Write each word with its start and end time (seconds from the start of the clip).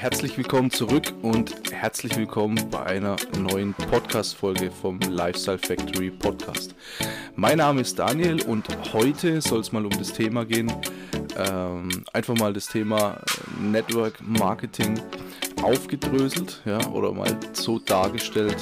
herzlich 0.00 0.38
willkommen 0.38 0.70
zurück 0.70 1.12
und 1.22 1.72
herzlich 1.72 2.16
willkommen 2.16 2.56
bei 2.70 2.80
einer 2.84 3.16
neuen 3.36 3.74
Podcast-Folge 3.74 4.70
vom 4.70 5.00
Lifestyle 5.00 5.58
Factory 5.58 6.08
Podcast. 6.08 6.76
Mein 7.34 7.58
Name 7.58 7.80
ist 7.80 7.98
Daniel 7.98 8.40
und 8.42 8.68
heute 8.92 9.40
soll 9.40 9.58
es 9.58 9.72
mal 9.72 9.84
um 9.84 9.90
das 9.90 10.12
Thema 10.12 10.44
gehen, 10.44 10.72
ähm, 11.36 11.88
einfach 12.12 12.36
mal 12.36 12.52
das 12.52 12.68
Thema 12.68 13.20
Network 13.60 14.20
Marketing 14.22 15.00
aufgedröselt, 15.62 16.62
ja, 16.64 16.78
oder 16.90 17.12
mal 17.12 17.36
so 17.52 17.80
dargestellt, 17.80 18.56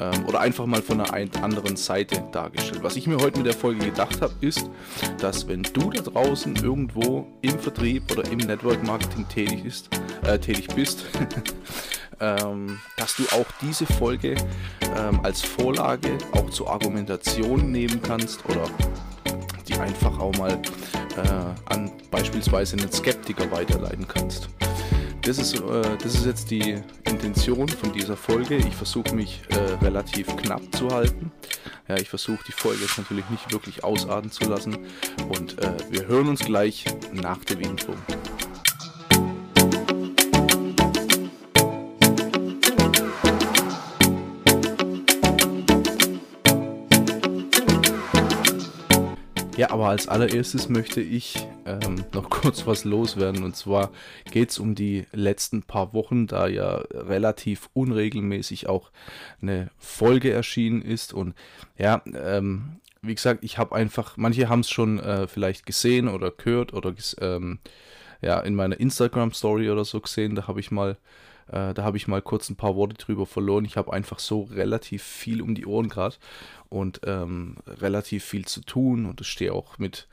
ähm, 0.00 0.26
oder 0.26 0.40
einfach 0.40 0.66
mal 0.66 0.82
von 0.82 1.00
einer 1.00 1.42
anderen 1.42 1.76
Seite 1.76 2.24
dargestellt. 2.32 2.82
Was 2.82 2.96
ich 2.96 3.06
mir 3.06 3.18
heute 3.18 3.38
mit 3.38 3.46
der 3.46 3.54
Folge 3.54 3.84
gedacht 3.84 4.22
habe, 4.22 4.32
ist, 4.40 4.70
dass 5.18 5.46
wenn 5.46 5.62
du 5.62 5.90
da 5.90 6.02
draußen 6.02 6.56
irgendwo 6.56 7.26
im 7.42 7.58
Vertrieb 7.58 8.10
oder 8.10 8.24
im 8.30 8.38
Network 8.38 8.82
Marketing 8.82 9.28
tätig, 9.28 9.64
ist, 9.64 9.90
äh, 10.26 10.38
tätig 10.38 10.68
bist, 10.74 11.04
ähm, 12.20 12.78
dass 12.96 13.16
du 13.16 13.24
auch 13.32 13.46
diese 13.60 13.86
Folge 13.86 14.34
ähm, 14.96 15.20
als 15.22 15.42
Vorlage 15.42 16.16
auch 16.32 16.48
zur 16.50 16.70
Argumentation 16.70 17.70
nehmen 17.70 18.00
kannst 18.02 18.44
oder 18.46 18.64
die 19.68 19.74
einfach 19.74 20.18
auch 20.18 20.36
mal 20.36 20.52
äh, 20.52 21.72
an 21.72 21.92
beispielsweise 22.10 22.76
einen 22.76 22.90
Skeptiker 22.90 23.50
weiterleiten 23.52 24.08
kannst 24.08 24.48
das 25.22 25.38
ist, 25.38 25.54
äh, 25.60 25.96
das 26.02 26.14
ist 26.14 26.26
jetzt 26.26 26.50
die 26.50 26.82
Intention 27.04 27.68
von 27.68 27.92
dieser 27.92 28.16
Folge. 28.16 28.56
Ich 28.56 28.74
versuche 28.74 29.14
mich 29.14 29.42
äh, 29.50 29.84
relativ 29.84 30.34
knapp 30.36 30.62
zu 30.74 30.88
halten. 30.88 31.32
Ja, 31.88 31.96
ich 31.96 32.08
versuche 32.08 32.42
die 32.46 32.52
Folge 32.52 32.82
jetzt 32.82 32.98
natürlich 32.98 33.28
nicht 33.30 33.52
wirklich 33.52 33.84
ausarten 33.84 34.30
zu 34.30 34.44
lassen. 34.44 34.78
Und 35.28 35.58
äh, 35.58 35.76
wir 35.90 36.06
hören 36.06 36.28
uns 36.28 36.40
gleich 36.40 36.84
nach 37.12 37.44
dem 37.44 37.60
Intro. 37.60 37.94
Aber 49.80 49.88
als 49.88 50.08
allererstes 50.08 50.68
möchte 50.68 51.00
ich 51.00 51.48
ähm, 51.64 52.04
noch 52.12 52.28
kurz 52.28 52.66
was 52.66 52.84
loswerden. 52.84 53.44
Und 53.44 53.56
zwar 53.56 53.90
geht 54.30 54.50
es 54.50 54.58
um 54.58 54.74
die 54.74 55.06
letzten 55.12 55.62
paar 55.62 55.94
Wochen, 55.94 56.26
da 56.26 56.48
ja 56.48 56.82
relativ 56.92 57.70
unregelmäßig 57.72 58.68
auch 58.68 58.90
eine 59.40 59.70
Folge 59.78 60.32
erschienen 60.32 60.82
ist. 60.82 61.14
Und 61.14 61.34
ja, 61.78 62.02
ähm, 62.12 62.76
wie 63.00 63.14
gesagt, 63.14 63.42
ich 63.42 63.56
habe 63.56 63.74
einfach, 63.74 64.18
manche 64.18 64.50
haben 64.50 64.60
es 64.60 64.68
schon 64.68 64.98
äh, 64.98 65.26
vielleicht 65.26 65.64
gesehen 65.64 66.08
oder 66.08 66.30
gehört 66.30 66.74
oder 66.74 66.92
ähm, 67.22 67.58
ja, 68.20 68.38
in 68.40 68.54
meiner 68.54 68.78
Instagram-Story 68.78 69.70
oder 69.70 69.86
so 69.86 69.98
gesehen. 70.02 70.34
Da 70.34 70.46
habe 70.46 70.60
ich 70.60 70.70
mal 70.70 70.98
äh, 71.50 71.74
da 71.74 71.82
habe 71.82 71.96
ich 71.96 72.08
mal 72.08 72.22
kurz 72.22 72.48
ein 72.48 72.56
paar 72.56 72.76
Worte 72.76 72.94
drüber 72.94 73.26
verloren. 73.26 73.64
Ich 73.64 73.76
habe 73.76 73.92
einfach 73.92 74.18
so 74.18 74.42
relativ 74.42 75.02
viel 75.02 75.42
um 75.42 75.54
die 75.54 75.66
Ohren 75.66 75.88
gerade 75.88 76.16
und 76.68 77.00
ähm, 77.04 77.56
relativ 77.66 78.24
viel 78.24 78.46
zu 78.46 78.60
tun 78.60 79.06
und 79.06 79.20
ich 79.20 79.28
stehe 79.28 79.52
auch 79.52 79.78
mit, 79.78 80.08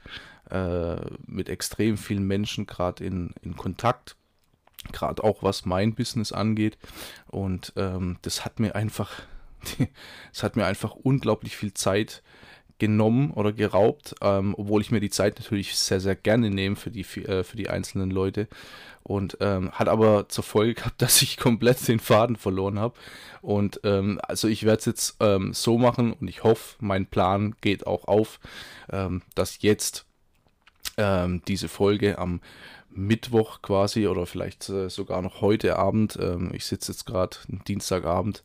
äh, 0.50 0.98
mit 1.26 1.50
extrem 1.50 1.98
vielen 1.98 2.26
Menschen 2.26 2.66
gerade 2.66 3.04
in, 3.04 3.34
in 3.42 3.56
Kontakt, 3.56 4.16
gerade 4.92 5.24
auch 5.24 5.44
was 5.44 5.66
mein 5.66 5.94
Business 5.94 6.32
angeht 6.32 6.78
und 7.28 7.74
ähm, 7.76 8.18
das 8.24 8.44
hat 8.44 8.60
mir 8.60 8.76
einfach, 8.76 9.12
das 10.32 10.44
hat 10.44 10.56
mir 10.56 10.66
einfach 10.66 10.96
unglaublich 10.96 11.56
viel 11.56 11.74
Zeit 11.74 12.24
genommen 12.80 13.32
oder 13.32 13.54
geraubt, 13.54 14.16
ähm, 14.22 14.54
obwohl 14.58 14.82
ich 14.82 14.92
mir 14.92 15.00
die 15.00 15.10
Zeit 15.10 15.40
natürlich 15.40 15.76
sehr, 15.76 16.00
sehr 16.00 16.16
gerne 16.16 16.50
nehme 16.50 16.76
für 16.76 16.92
die, 16.92 17.02
äh, 17.02 17.44
für 17.44 17.58
die 17.58 17.70
einzelnen 17.70 18.12
Leute. 18.12 18.48
Und 19.04 19.38
ähm, 19.40 19.72
hat 19.72 19.88
aber 19.88 20.28
zur 20.28 20.44
Folge 20.44 20.76
gehabt, 20.76 21.02
dass 21.02 21.22
ich 21.22 21.38
komplett 21.38 21.88
den 21.88 22.00
Faden 22.00 22.36
verloren 22.36 22.80
habe. 22.80 22.96
Und 23.42 23.80
ähm, 23.84 24.20
also 24.22 24.48
ich 24.48 24.64
werde 24.64 24.80
es 24.80 24.86
jetzt 24.86 25.18
ähm, 25.20 25.54
so 25.54 25.78
machen 25.78 26.14
und 26.14 26.28
ich 26.28 26.44
hoffe, 26.44 26.76
mein 26.80 27.06
Plan 27.06 27.56
geht 27.62 27.88
auch 27.88 28.08
auf, 28.08 28.40
ähm, 28.92 29.22
dass 29.34 29.62
jetzt 29.62 30.06
ähm, 30.98 31.42
diese 31.48 31.70
Folge 31.70 32.18
am 32.18 32.42
Mittwoch 32.90 33.62
quasi 33.62 34.08
oder 34.08 34.26
vielleicht 34.26 34.70
äh, 34.70 34.90
sogar 34.90 35.22
noch 35.22 35.42
heute 35.42 35.78
Abend, 35.78 36.18
ich 36.52 36.66
sitze 36.66 36.92
jetzt 36.92 37.06
gerade 37.06 37.38
Dienstagabend 37.68 38.44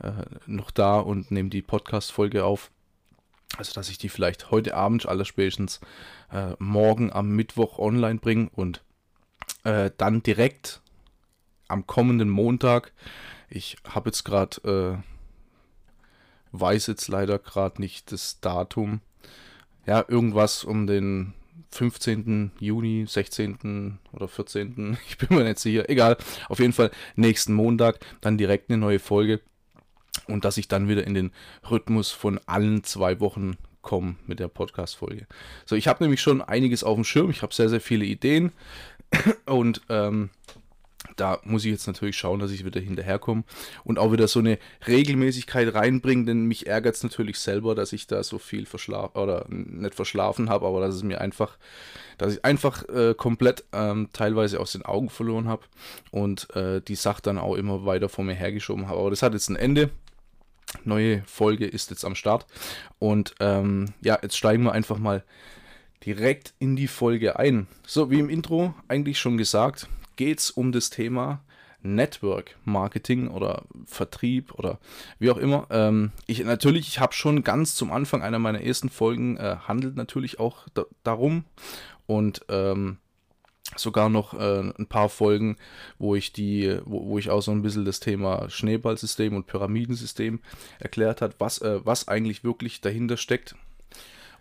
äh, 0.00 0.12
noch 0.46 0.70
da 0.70 1.00
und 1.00 1.30
nehme 1.30 1.50
die 1.50 1.62
Podcast-Folge 1.62 2.44
auf 2.44 2.70
also, 3.56 3.72
dass 3.74 3.90
ich 3.90 3.98
die 3.98 4.08
vielleicht 4.08 4.50
heute 4.50 4.74
Abend, 4.74 5.06
allerspätestens 5.06 5.80
äh, 6.32 6.54
morgen 6.58 7.12
am 7.12 7.30
Mittwoch 7.30 7.78
online 7.78 8.18
bringe 8.18 8.48
und 8.54 8.82
äh, 9.64 9.90
dann 9.96 10.22
direkt 10.22 10.80
am 11.68 11.86
kommenden 11.86 12.30
Montag. 12.30 12.92
Ich 13.48 13.76
habe 13.88 14.10
jetzt 14.10 14.24
gerade, 14.24 15.02
äh, 15.02 16.56
weiß 16.56 16.86
jetzt 16.86 17.08
leider 17.08 17.38
gerade 17.38 17.80
nicht 17.80 18.12
das 18.12 18.40
Datum. 18.40 19.00
Ja, 19.86 20.04
irgendwas 20.06 20.64
um 20.64 20.86
den 20.86 21.34
15. 21.72 22.52
Juni, 22.58 23.04
16. 23.06 23.98
oder 24.12 24.28
14. 24.28 24.98
Ich 25.08 25.18
bin 25.18 25.36
mir 25.36 25.44
nicht 25.44 25.58
sicher. 25.58 25.88
Egal. 25.88 26.16
Auf 26.48 26.58
jeden 26.58 26.72
Fall 26.72 26.90
nächsten 27.16 27.54
Montag 27.54 28.00
dann 28.20 28.38
direkt 28.38 28.70
eine 28.70 28.78
neue 28.78 28.98
Folge 28.98 29.40
und 30.30 30.44
dass 30.44 30.56
ich 30.56 30.68
dann 30.68 30.88
wieder 30.88 31.06
in 31.06 31.14
den 31.14 31.32
Rhythmus 31.70 32.10
von 32.10 32.40
allen 32.46 32.84
zwei 32.84 33.20
Wochen 33.20 33.56
komme 33.82 34.16
mit 34.26 34.40
der 34.40 34.48
Podcast-Folge. 34.48 35.26
So, 35.64 35.76
ich 35.76 35.88
habe 35.88 36.02
nämlich 36.04 36.20
schon 36.20 36.42
einiges 36.42 36.84
auf 36.84 36.94
dem 36.94 37.04
Schirm. 37.04 37.30
Ich 37.30 37.42
habe 37.42 37.54
sehr, 37.54 37.68
sehr 37.68 37.80
viele 37.80 38.04
Ideen 38.04 38.52
und 39.46 39.80
ähm, 39.88 40.30
da 41.16 41.38
muss 41.44 41.64
ich 41.64 41.70
jetzt 41.70 41.86
natürlich 41.86 42.16
schauen, 42.16 42.40
dass 42.40 42.50
ich 42.50 42.64
wieder 42.64 42.80
hinterherkomme 42.80 43.44
und 43.84 43.98
auch 43.98 44.12
wieder 44.12 44.28
so 44.28 44.38
eine 44.38 44.58
Regelmäßigkeit 44.86 45.74
reinbringen, 45.74 46.26
denn 46.26 46.44
mich 46.44 46.66
ärgert 46.66 46.94
es 46.94 47.02
natürlich 47.02 47.38
selber, 47.38 47.74
dass 47.74 47.92
ich 47.92 48.06
da 48.06 48.22
so 48.22 48.38
viel 48.38 48.66
verschlafen 48.66 49.18
oder 49.18 49.46
nicht 49.48 49.94
verschlafen 49.94 50.50
habe, 50.50 50.66
aber 50.66 50.80
dass 50.80 50.94
es 50.94 51.02
mir 51.02 51.20
einfach, 51.20 51.56
dass 52.18 52.34
ich 52.34 52.44
einfach 52.44 52.88
äh, 52.88 53.14
komplett 53.14 53.64
ähm, 53.72 54.10
teilweise 54.12 54.60
aus 54.60 54.72
den 54.72 54.84
Augen 54.84 55.08
verloren 55.08 55.48
habe 55.48 55.62
und 56.10 56.54
äh, 56.54 56.80
die 56.80 56.96
Sache 56.96 57.22
dann 57.22 57.38
auch 57.38 57.54
immer 57.54 57.84
weiter 57.86 58.08
vor 58.08 58.24
mir 58.24 58.34
hergeschoben 58.34 58.88
habe. 58.88 59.00
Aber 59.00 59.10
das 59.10 59.22
hat 59.22 59.32
jetzt 59.32 59.48
ein 59.48 59.56
Ende. 59.56 59.90
Neue 60.84 61.22
Folge 61.26 61.66
ist 61.66 61.90
jetzt 61.90 62.04
am 62.04 62.14
Start 62.14 62.46
und 62.98 63.34
ähm, 63.40 63.86
ja, 64.02 64.18
jetzt 64.22 64.36
steigen 64.36 64.62
wir 64.64 64.72
einfach 64.72 64.98
mal 64.98 65.24
direkt 66.04 66.54
in 66.58 66.76
die 66.76 66.88
Folge 66.88 67.38
ein. 67.38 67.66
So, 67.86 68.10
wie 68.10 68.20
im 68.20 68.30
Intro 68.30 68.74
eigentlich 68.88 69.18
schon 69.18 69.36
gesagt, 69.36 69.88
geht 70.16 70.38
es 70.38 70.50
um 70.50 70.72
das 70.72 70.90
Thema 70.90 71.40
Network 71.82 72.56
Marketing 72.64 73.28
oder 73.28 73.64
Vertrieb 73.86 74.54
oder 74.54 74.78
wie 75.18 75.30
auch 75.30 75.38
immer. 75.38 75.66
Ähm, 75.70 76.12
ich 76.26 76.44
natürlich, 76.44 76.88
ich 76.88 77.00
habe 77.00 77.14
schon 77.14 77.42
ganz 77.42 77.74
zum 77.74 77.90
Anfang 77.90 78.22
einer 78.22 78.38
meiner 78.38 78.60
ersten 78.60 78.90
Folgen 78.90 79.36
äh, 79.36 79.56
handelt 79.66 79.96
natürlich 79.96 80.38
auch 80.38 80.66
da, 80.74 80.84
darum 81.02 81.44
und 82.06 82.42
ähm, 82.48 82.98
sogar 83.76 84.08
noch 84.08 84.34
äh, 84.34 84.72
ein 84.78 84.86
paar 84.86 85.08
Folgen, 85.08 85.56
wo 85.98 86.14
ich 86.14 86.32
die, 86.32 86.78
wo, 86.84 87.06
wo, 87.06 87.18
ich 87.18 87.30
auch 87.30 87.40
so 87.40 87.52
ein 87.52 87.62
bisschen 87.62 87.84
das 87.84 88.00
Thema 88.00 88.48
Schneeballsystem 88.50 89.34
und 89.34 89.46
Pyramidensystem 89.46 90.40
erklärt 90.78 91.22
hat, 91.22 91.36
was, 91.38 91.58
äh, 91.58 91.80
was 91.84 92.08
eigentlich 92.08 92.44
wirklich 92.44 92.80
dahinter 92.80 93.16
steckt. 93.16 93.54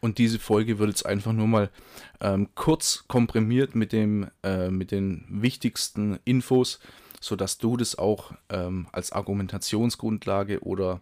Und 0.02 0.18
diese 0.18 0.40
Folge 0.40 0.80
wird 0.80 0.90
jetzt 0.90 1.06
einfach 1.06 1.34
nur 1.34 1.48
mal 1.48 1.70
ähm, 2.22 2.50
kurz 2.56 3.06
komprimiert 3.08 3.76
mit, 3.76 3.92
dem, 3.92 4.30
äh, 4.44 4.70
mit 4.70 4.92
den 4.92 5.26
wichtigsten 5.30 6.20
Infos, 6.24 6.80
sodass 7.20 7.58
du 7.58 7.76
das 7.76 7.98
auch 7.98 8.32
ähm, 8.50 8.88
als 8.94 9.12
Argumentationsgrundlage 9.12 10.62
oder 10.62 11.02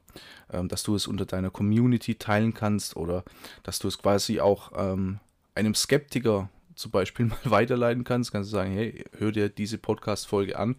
ähm, 0.52 0.68
dass 0.68 0.82
du 0.82 0.96
es 0.96 1.06
unter 1.06 1.26
deiner 1.26 1.52
Community 1.52 2.16
teilen 2.16 2.56
kannst 2.56 2.96
oder 2.96 3.24
dass 3.62 3.78
du 3.78 3.88
es 3.88 4.00
quasi 4.00 4.40
auch 4.40 4.72
ähm, 4.76 5.20
einem 5.54 5.76
Skeptiker 5.76 6.50
zum 6.78 6.92
Beispiel 6.92 7.26
mal 7.28 7.38
weiterleiten 7.44 8.04
kannst, 8.04 8.32
kannst 8.32 8.52
du 8.52 8.56
sagen, 8.56 8.72
hey, 8.72 9.04
hör 9.18 9.32
dir 9.32 9.50
diese 9.50 9.78
Podcast-Folge 9.78 10.58
an 10.58 10.76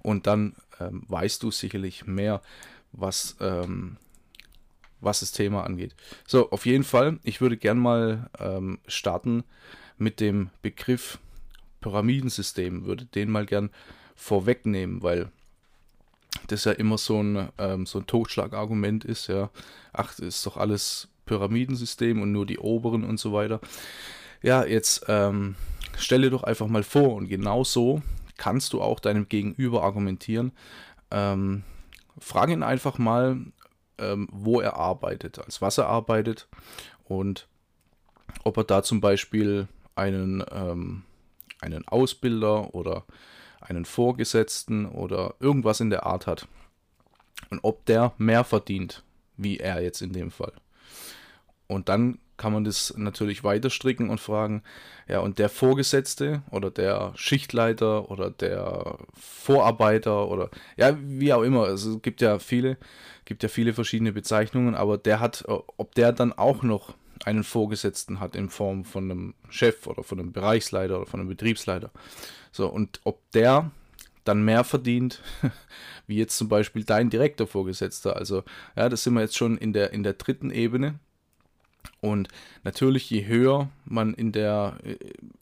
und 0.00 0.26
dann 0.26 0.54
ähm, 0.80 1.04
weißt 1.08 1.42
du 1.42 1.50
sicherlich 1.50 2.06
mehr, 2.06 2.42
was, 2.92 3.36
ähm, 3.40 3.96
was 5.00 5.20
das 5.20 5.32
Thema 5.32 5.64
angeht. 5.64 5.94
So, 6.26 6.50
auf 6.50 6.66
jeden 6.66 6.84
Fall, 6.84 7.18
ich 7.22 7.40
würde 7.40 7.56
gern 7.56 7.78
mal 7.78 8.28
ähm, 8.38 8.78
starten 8.86 9.44
mit 9.96 10.20
dem 10.20 10.50
Begriff 10.62 11.18
Pyramidensystem, 11.80 12.84
würde 12.84 13.04
den 13.06 13.30
mal 13.30 13.46
gern 13.46 13.70
vorwegnehmen, 14.16 15.02
weil 15.02 15.30
das 16.48 16.64
ja 16.64 16.72
immer 16.72 16.98
so 16.98 17.22
ein, 17.22 17.48
ähm, 17.58 17.86
so 17.86 18.00
ein 18.00 18.06
Totschlagargument 18.06 19.04
ist, 19.04 19.28
ja, 19.28 19.50
ach, 19.92 20.18
ist 20.18 20.44
doch 20.46 20.56
alles 20.56 21.08
Pyramidensystem 21.26 22.20
und 22.20 22.32
nur 22.32 22.46
die 22.46 22.58
oberen 22.58 23.04
und 23.04 23.20
so 23.20 23.32
weiter. 23.32 23.60
Ja, 24.42 24.64
jetzt 24.64 25.04
ähm, 25.08 25.56
stelle 25.96 26.30
doch 26.30 26.44
einfach 26.44 26.66
mal 26.66 26.82
vor 26.82 27.14
und 27.14 27.28
genau 27.28 27.64
so 27.64 28.02
kannst 28.36 28.72
du 28.72 28.80
auch 28.80 29.00
deinem 29.00 29.28
Gegenüber 29.28 29.82
argumentieren. 29.82 30.52
Ähm, 31.10 31.64
frag 32.18 32.50
ihn 32.50 32.62
einfach 32.62 32.98
mal, 32.98 33.38
ähm, 33.98 34.28
wo 34.30 34.60
er 34.60 34.76
arbeitet, 34.76 35.38
als 35.38 35.60
was 35.60 35.78
er 35.78 35.88
arbeitet 35.88 36.48
und 37.04 37.48
ob 38.44 38.56
er 38.56 38.64
da 38.64 38.82
zum 38.82 39.00
Beispiel 39.00 39.68
einen, 39.96 40.44
ähm, 40.52 41.02
einen 41.60 41.86
Ausbilder 41.88 42.74
oder 42.74 43.04
einen 43.60 43.84
Vorgesetzten 43.84 44.86
oder 44.86 45.34
irgendwas 45.40 45.80
in 45.80 45.90
der 45.90 46.06
Art 46.06 46.26
hat. 46.26 46.46
Und 47.50 47.60
ob 47.62 47.84
der 47.86 48.12
mehr 48.18 48.44
verdient, 48.44 49.02
wie 49.36 49.58
er 49.58 49.82
jetzt 49.82 50.00
in 50.00 50.12
dem 50.12 50.30
Fall. 50.30 50.52
Und 51.66 51.88
dann 51.88 52.18
kann 52.38 52.52
man 52.52 52.64
das 52.64 52.94
natürlich 52.96 53.44
weiter 53.44 53.68
stricken 53.68 54.08
und 54.08 54.20
fragen, 54.20 54.62
ja, 55.06 55.20
und 55.20 55.38
der 55.38 55.50
Vorgesetzte 55.50 56.42
oder 56.50 56.70
der 56.70 57.12
Schichtleiter 57.16 58.10
oder 58.10 58.30
der 58.30 58.98
Vorarbeiter 59.12 60.28
oder 60.28 60.48
ja, 60.76 60.96
wie 61.00 61.32
auch 61.32 61.42
immer, 61.42 61.64
also 61.64 61.96
es 61.96 62.02
gibt 62.02 62.22
ja 62.22 62.38
viele, 62.38 62.78
gibt 63.26 63.42
ja 63.42 63.50
viele 63.50 63.74
verschiedene 63.74 64.12
Bezeichnungen, 64.12 64.74
aber 64.74 64.96
der 64.96 65.20
hat, 65.20 65.44
ob 65.46 65.94
der 65.94 66.12
dann 66.12 66.32
auch 66.32 66.62
noch 66.62 66.94
einen 67.24 67.44
Vorgesetzten 67.44 68.20
hat 68.20 68.36
in 68.36 68.48
Form 68.48 68.84
von 68.84 69.10
einem 69.10 69.34
Chef 69.50 69.86
oder 69.86 70.02
von 70.02 70.20
einem 70.20 70.32
Bereichsleiter 70.32 70.96
oder 70.96 71.06
von 71.06 71.20
einem 71.20 71.28
Betriebsleiter. 71.28 71.90
So, 72.52 72.68
und 72.68 73.00
ob 73.04 73.30
der 73.32 73.70
dann 74.24 74.44
mehr 74.44 74.62
verdient, 74.62 75.22
wie 76.06 76.16
jetzt 76.16 76.36
zum 76.36 76.48
Beispiel 76.48 76.84
dein 76.84 77.10
direkter 77.10 77.46
Vorgesetzter. 77.46 78.16
Also, 78.16 78.44
ja, 78.76 78.88
das 78.88 79.02
sind 79.02 79.14
wir 79.14 79.22
jetzt 79.22 79.36
schon 79.36 79.58
in 79.58 79.72
der, 79.72 79.92
in 79.92 80.02
der 80.02 80.14
dritten 80.14 80.50
Ebene. 80.50 81.00
Und 82.00 82.28
natürlich, 82.62 83.10
je 83.10 83.26
höher 83.26 83.70
man 83.84 84.14
in, 84.14 84.30
der, 84.30 84.78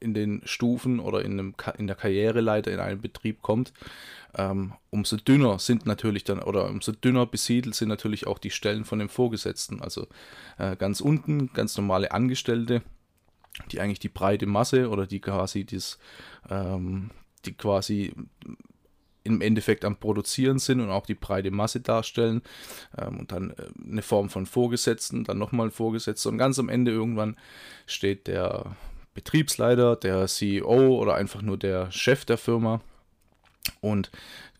in 0.00 0.14
den 0.14 0.40
Stufen 0.44 1.00
oder 1.00 1.22
in, 1.22 1.32
einem, 1.32 1.54
in 1.76 1.86
der 1.86 1.96
Karriereleiter 1.96 2.72
in 2.72 2.80
einen 2.80 3.00
Betrieb 3.00 3.42
kommt, 3.42 3.72
ähm, 4.36 4.72
umso 4.90 5.16
dünner 5.16 5.58
sind 5.58 5.86
natürlich 5.86 6.24
dann, 6.24 6.40
oder 6.42 6.68
umso 6.68 6.92
dünner 6.92 7.26
besiedelt 7.26 7.74
sind 7.74 7.88
natürlich 7.88 8.26
auch 8.26 8.38
die 8.38 8.50
Stellen 8.50 8.84
von 8.84 8.98
dem 8.98 9.08
Vorgesetzten. 9.08 9.82
Also 9.82 10.06
äh, 10.58 10.76
ganz 10.76 11.00
unten, 11.00 11.52
ganz 11.52 11.76
normale 11.76 12.12
Angestellte, 12.12 12.82
die 13.70 13.80
eigentlich 13.80 14.00
die 14.00 14.08
breite 14.08 14.46
Masse 14.46 14.88
oder 14.88 15.06
die 15.06 15.20
quasi 15.20 15.64
das, 15.64 15.98
ähm, 16.48 17.10
die 17.44 17.54
quasi 17.54 18.14
im 19.26 19.40
Endeffekt 19.40 19.84
am 19.84 19.96
Produzieren 19.96 20.58
sind 20.58 20.80
und 20.80 20.90
auch 20.90 21.04
die 21.04 21.14
breite 21.14 21.50
Masse 21.50 21.80
darstellen. 21.80 22.42
Ähm, 22.96 23.18
und 23.18 23.32
dann 23.32 23.50
äh, 23.50 23.90
eine 23.90 24.02
Form 24.02 24.30
von 24.30 24.46
Vorgesetzten, 24.46 25.24
dann 25.24 25.38
nochmal 25.38 25.70
Vorgesetzter 25.70 26.30
und 26.30 26.38
ganz 26.38 26.58
am 26.58 26.68
Ende 26.68 26.92
irgendwann 26.92 27.36
steht 27.86 28.26
der 28.26 28.76
Betriebsleiter, 29.14 29.96
der 29.96 30.26
CEO 30.26 30.96
oder 30.96 31.14
einfach 31.14 31.42
nur 31.42 31.56
der 31.56 31.90
Chef 31.90 32.24
der 32.24 32.38
Firma. 32.38 32.80
Und 33.80 34.10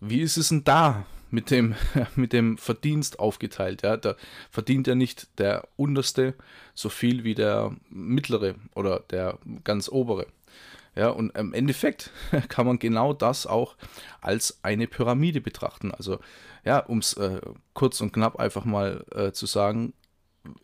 wie 0.00 0.20
ist 0.20 0.36
es 0.36 0.48
denn 0.48 0.64
da 0.64 1.06
mit 1.30 1.50
dem, 1.50 1.74
mit 2.16 2.32
dem 2.32 2.58
Verdienst 2.58 3.18
aufgeteilt? 3.18 3.82
Ja? 3.82 3.96
Da 3.96 4.16
verdient 4.50 4.86
ja 4.86 4.94
nicht 4.94 5.28
der 5.38 5.68
Unterste 5.76 6.34
so 6.74 6.88
viel 6.88 7.24
wie 7.24 7.34
der 7.34 7.76
Mittlere 7.90 8.56
oder 8.74 9.04
der 9.10 9.38
ganz 9.64 9.88
Obere. 9.88 10.26
Ja, 10.96 11.10
und 11.10 11.36
im 11.36 11.52
Endeffekt 11.52 12.10
kann 12.48 12.66
man 12.66 12.78
genau 12.78 13.12
das 13.12 13.46
auch 13.46 13.76
als 14.22 14.58
eine 14.62 14.86
Pyramide 14.86 15.42
betrachten. 15.42 15.92
Also, 15.92 16.18
ja, 16.64 16.78
um 16.78 16.98
es 16.98 17.12
äh, 17.14 17.40
kurz 17.74 18.00
und 18.00 18.12
knapp 18.12 18.36
einfach 18.36 18.64
mal 18.64 19.04
äh, 19.14 19.30
zu 19.32 19.44
sagen, 19.44 19.92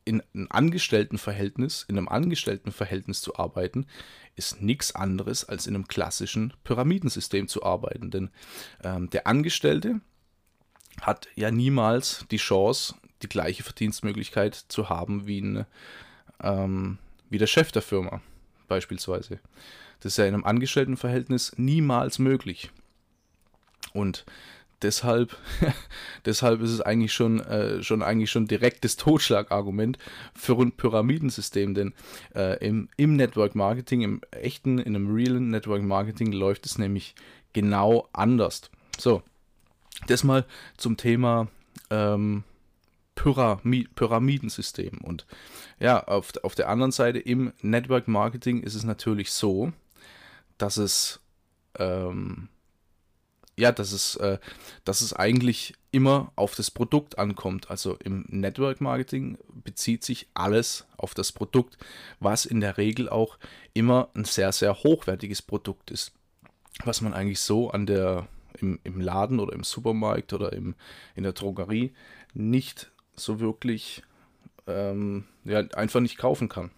in 0.04 0.22
einem 0.34 0.46
Angestelltenverhältnis, 0.48 1.84
in 1.86 1.98
einem 1.98 2.08
Angestelltenverhältnis 2.08 3.20
zu 3.20 3.36
arbeiten, 3.36 3.86
ist 4.34 4.62
nichts 4.62 4.94
anderes 4.94 5.44
als 5.44 5.66
in 5.66 5.74
einem 5.74 5.88
klassischen 5.88 6.54
Pyramidensystem 6.64 7.46
zu 7.46 7.62
arbeiten. 7.62 8.10
Denn 8.10 8.30
ähm, 8.82 9.10
der 9.10 9.26
Angestellte 9.26 10.00
hat 11.00 11.28
ja 11.34 11.50
niemals 11.50 12.24
die 12.30 12.38
Chance, 12.38 12.94
die 13.22 13.28
gleiche 13.28 13.64
Verdienstmöglichkeit 13.64 14.54
zu 14.54 14.88
haben 14.88 15.26
wie, 15.26 15.40
ein, 15.40 15.66
ähm, 16.42 16.98
wie 17.28 17.38
der 17.38 17.46
Chef 17.46 17.70
der 17.72 17.82
Firma 17.82 18.22
beispielsweise. 18.72 19.38
Das 20.00 20.14
ist 20.14 20.16
ja 20.16 20.24
in 20.24 20.32
einem 20.32 20.44
Angestelltenverhältnis 20.44 21.52
niemals 21.58 22.18
möglich. 22.18 22.70
Und 23.92 24.24
deshalb, 24.80 25.36
deshalb 26.24 26.62
ist 26.62 26.70
es 26.70 26.80
eigentlich 26.80 27.12
schon, 27.12 27.40
äh, 27.40 27.82
schon 27.82 28.02
eigentlich 28.02 28.30
schon 28.30 28.46
direktes 28.46 28.96
Totschlagargument 28.96 29.98
für 30.34 30.58
ein 30.58 30.72
Pyramidensystem, 30.72 31.74
denn 31.74 31.92
äh, 32.34 32.66
im, 32.66 32.88
im 32.96 33.16
Network 33.16 33.54
Marketing, 33.54 34.00
im 34.00 34.22
echten, 34.30 34.78
in 34.78 34.96
einem 34.96 35.14
realen 35.14 35.50
Network 35.50 35.82
Marketing 35.82 36.32
läuft 36.32 36.64
es 36.64 36.78
nämlich 36.78 37.14
genau 37.52 38.08
anders. 38.14 38.70
So, 38.98 39.22
das 40.06 40.24
mal 40.24 40.46
zum 40.78 40.96
Thema 40.96 41.48
ähm, 41.90 42.44
Pyramid 43.22 43.94
Pyramidensystem. 43.94 44.98
Und 44.98 45.26
ja, 45.78 46.02
auf, 46.02 46.32
auf 46.42 46.56
der 46.56 46.68
anderen 46.68 46.90
Seite 46.90 47.20
im 47.20 47.52
Network 47.62 48.08
Marketing 48.08 48.62
ist 48.62 48.74
es 48.74 48.82
natürlich 48.82 49.30
so, 49.30 49.72
dass 50.58 50.76
es 50.76 51.20
ähm, 51.78 52.48
ja, 53.56 53.70
dass 53.70 53.92
es, 53.92 54.16
äh, 54.16 54.38
dass 54.84 55.02
es 55.02 55.12
eigentlich 55.12 55.74
immer 55.92 56.32
auf 56.34 56.56
das 56.56 56.70
Produkt 56.70 57.18
ankommt. 57.18 57.70
Also 57.70 57.96
im 58.02 58.24
Network 58.28 58.80
Marketing 58.80 59.38
bezieht 59.52 60.02
sich 60.02 60.26
alles 60.34 60.86
auf 60.96 61.14
das 61.14 61.30
Produkt, 61.32 61.76
was 62.18 62.44
in 62.44 62.60
der 62.60 62.76
Regel 62.76 63.08
auch 63.08 63.38
immer 63.74 64.08
ein 64.14 64.24
sehr, 64.24 64.52
sehr 64.52 64.74
hochwertiges 64.82 65.42
Produkt 65.42 65.90
ist. 65.90 66.12
Was 66.84 67.02
man 67.02 67.12
eigentlich 67.14 67.40
so 67.40 67.70
an 67.70 67.86
der, 67.86 68.26
im, 68.58 68.80
im 68.82 69.00
Laden 69.00 69.38
oder 69.38 69.52
im 69.52 69.64
Supermarkt 69.64 70.32
oder 70.32 70.52
im, 70.54 70.74
in 71.14 71.22
der 71.22 71.34
Drogerie 71.34 71.92
nicht 72.34 72.91
so 73.16 73.40
wirklich 73.40 74.02
ähm, 74.66 75.24
ja, 75.44 75.60
einfach 75.74 76.00
nicht 76.00 76.18
kaufen 76.18 76.48
kann. 76.48 76.70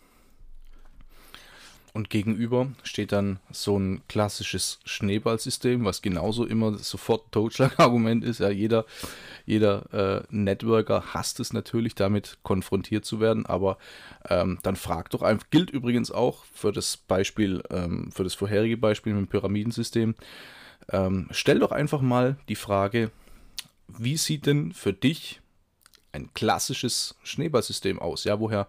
Und 1.95 2.11
gegenüber 2.11 2.67
steht 2.83 3.13
dann 3.13 3.39
so 3.53 3.79
ein 3.79 4.03
klassisches 4.09 4.81
Schneeballsystem, 4.85 5.85
was 5.85 6.03
genauso 6.03 6.45
immer 6.45 6.77
sofort 6.77 7.31
Totschlagargument 7.31 8.25
ist. 8.25 8.41
Ja, 8.41 8.51
jeder, 8.51 8.85
jeder 9.47 9.93
äh, 9.93 10.27
Networker 10.29 11.15
hasst 11.15 11.39
es 11.39 11.53
natürlich, 11.53 11.95
damit 11.95 12.39
konfrontiert 12.43 13.05
zu 13.05 13.21
werden. 13.21 13.47
Aber 13.47 13.79
ähm, 14.29 14.59
dann 14.65 14.75
fragt 14.75 15.15
doch 15.15 15.23
einfach, 15.23 15.49
gilt 15.51 15.71
übrigens 15.71 16.11
auch 16.11 16.45
für 16.53 16.73
das 16.73 16.97
Beispiel, 16.97 17.63
ähm, 17.71 18.11
für 18.11 18.25
das 18.25 18.35
vorherige 18.35 18.77
Beispiel 18.77 19.15
mit 19.15 19.27
dem 19.27 19.31
Pyramidensystem. 19.31 20.17
Ähm, 20.91 21.29
stell 21.31 21.61
doch 21.61 21.71
einfach 21.71 22.01
mal 22.01 22.37
die 22.49 22.57
Frage, 22.57 23.13
wie 23.87 24.17
sieht 24.17 24.47
denn 24.47 24.73
für 24.73 24.93
dich 24.93 25.41
ein 26.15 26.33
klassisches 26.33 27.17
Schneeballsystem 27.23 27.99
aus? 27.99 28.25
Ja, 28.25 28.41
woher 28.41 28.67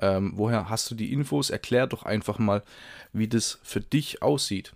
ähm, 0.00 0.32
woher 0.34 0.68
hast 0.68 0.90
du 0.90 0.94
die 0.94 1.12
Infos? 1.12 1.50
Erklär 1.50 1.86
doch 1.86 2.04
einfach 2.04 2.38
mal, 2.38 2.62
wie 3.12 3.28
das 3.28 3.58
für 3.62 3.80
dich 3.80 4.22
aussieht. 4.22 4.74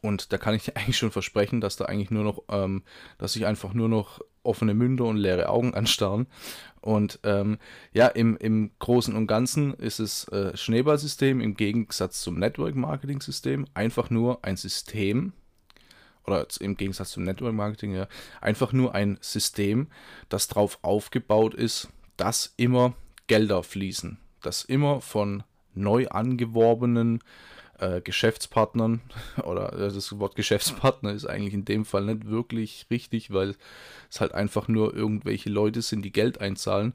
Und 0.00 0.32
da 0.32 0.38
kann 0.38 0.54
ich 0.54 0.64
dir 0.64 0.76
eigentlich 0.76 0.98
schon 0.98 1.10
versprechen, 1.10 1.60
dass 1.60 1.76
da 1.76 1.86
eigentlich 1.86 2.10
nur 2.10 2.24
noch, 2.24 2.42
ähm, 2.48 2.82
dass 3.18 3.36
ich 3.36 3.46
einfach 3.46 3.74
nur 3.74 3.88
noch 3.88 4.20
offene 4.42 4.74
Münder 4.74 5.04
und 5.04 5.16
leere 5.16 5.48
Augen 5.48 5.74
anstarren. 5.74 6.26
Und 6.80 7.20
ähm, 7.22 7.58
ja, 7.92 8.08
im, 8.08 8.36
im 8.36 8.72
Großen 8.80 9.14
und 9.14 9.28
Ganzen 9.28 9.72
ist 9.74 10.00
es 10.00 10.26
äh, 10.28 10.56
Schneeballsystem 10.56 11.40
im 11.40 11.54
Gegensatz 11.54 12.22
zum 12.22 12.38
Network 12.38 12.74
Marketing 12.74 13.20
System 13.20 13.66
einfach 13.72 14.10
nur 14.10 14.44
ein 14.44 14.56
System, 14.56 15.32
oder 16.26 16.46
im 16.60 16.76
Gegensatz 16.76 17.10
zum 17.10 17.24
Network 17.24 17.54
Marketing, 17.54 17.94
ja, 17.94 18.06
einfach 18.40 18.72
nur 18.72 18.94
ein 18.94 19.18
System, 19.20 19.88
das 20.28 20.48
darauf 20.48 20.78
aufgebaut 20.82 21.54
ist, 21.54 21.88
dass 22.16 22.54
immer 22.56 22.94
Gelder 23.26 23.62
fließen. 23.62 24.18
Das 24.40 24.64
immer 24.64 25.00
von 25.00 25.42
neu 25.74 26.08
angeworbenen 26.08 27.20
äh, 27.82 28.00
Geschäftspartnern 28.00 29.00
oder 29.44 29.72
äh, 29.72 29.92
das 29.92 30.18
Wort 30.18 30.36
Geschäftspartner 30.36 31.12
ist 31.12 31.26
eigentlich 31.26 31.54
in 31.54 31.64
dem 31.64 31.84
Fall 31.84 32.04
nicht 32.04 32.28
wirklich 32.28 32.86
richtig, 32.90 33.32
weil 33.32 33.56
es 34.10 34.20
halt 34.20 34.32
einfach 34.32 34.68
nur 34.68 34.94
irgendwelche 34.94 35.50
Leute 35.50 35.82
sind, 35.82 36.02
die 36.02 36.12
Geld 36.12 36.40
einzahlen 36.40 36.94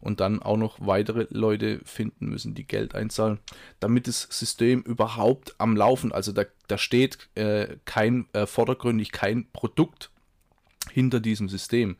und 0.00 0.20
dann 0.20 0.42
auch 0.42 0.56
noch 0.56 0.78
weitere 0.80 1.26
Leute 1.30 1.80
finden 1.84 2.28
müssen, 2.28 2.54
die 2.54 2.66
Geld 2.66 2.94
einzahlen, 2.94 3.38
damit 3.80 4.06
das 4.06 4.22
System 4.30 4.82
überhaupt 4.82 5.54
am 5.58 5.76
Laufen, 5.76 6.12
also 6.12 6.32
da, 6.32 6.44
da 6.68 6.78
steht 6.78 7.18
äh, 7.34 7.76
kein 7.84 8.26
äh, 8.32 8.46
vordergründig 8.46 9.12
kein 9.12 9.50
Produkt 9.52 10.10
hinter 10.90 11.20
diesem 11.20 11.48
System. 11.48 11.96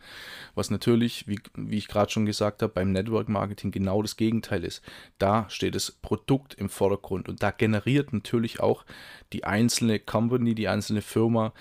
Was 0.54 0.70
natürlich, 0.70 1.26
wie, 1.28 1.38
wie 1.54 1.78
ich 1.78 1.88
gerade 1.88 2.10
schon 2.10 2.26
gesagt 2.26 2.62
habe, 2.62 2.72
beim 2.72 2.92
Network 2.92 3.28
Marketing 3.28 3.70
genau 3.70 4.02
das 4.02 4.16
Gegenteil 4.16 4.64
ist. 4.64 4.82
Da 5.18 5.48
steht 5.48 5.74
das 5.74 5.90
Produkt 5.90 6.54
im 6.54 6.68
Vordergrund 6.68 7.28
und 7.28 7.42
da 7.42 7.50
generiert 7.50 8.12
natürlich 8.12 8.60
auch 8.60 8.84
die 9.32 9.44
einzelne 9.44 9.98
Company, 9.98 10.54
die 10.54 10.68
einzelne 10.68 11.02
Firma 11.02 11.52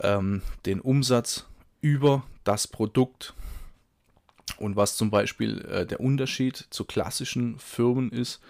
ähm, 0.00 0.42
den 0.66 0.80
Umsatz 0.80 1.46
über 1.80 2.24
das 2.44 2.68
Produkt. 2.68 3.34
Und 4.58 4.76
was 4.76 4.96
zum 4.96 5.10
Beispiel 5.10 5.60
äh, 5.66 5.86
der 5.86 6.00
Unterschied 6.00 6.66
zu 6.70 6.84
klassischen 6.84 7.58
Firmen 7.58 8.10
ist, 8.10 8.40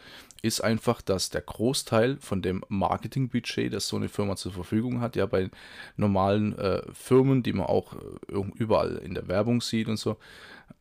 ist 0.43 0.61
einfach, 0.61 1.01
dass 1.01 1.31
der 1.31 1.41
Großteil 1.41 2.19
von 2.21 2.43
dem 2.43 2.65
Marketingbudget, 2.69 3.73
das 3.73 3.87
so 3.87 3.97
eine 3.97 4.09
Firma 4.09 4.35
zur 4.35 4.53
Verfügung 4.53 5.01
hat, 5.01 5.15
ja 5.15 5.27
bei 5.27 5.51
normalen 5.97 6.59
äh, 6.59 6.83
Firmen, 6.93 7.45
die 7.45 7.53
man 7.53 7.67
auch 7.67 7.95
äh, 7.95 8.43
überall 8.57 8.97
in 8.97 9.15
der 9.15 9.29
Werbung 9.29 9.61
sieht 9.61 9.89
und 9.89 9.99
so, 9.99 10.17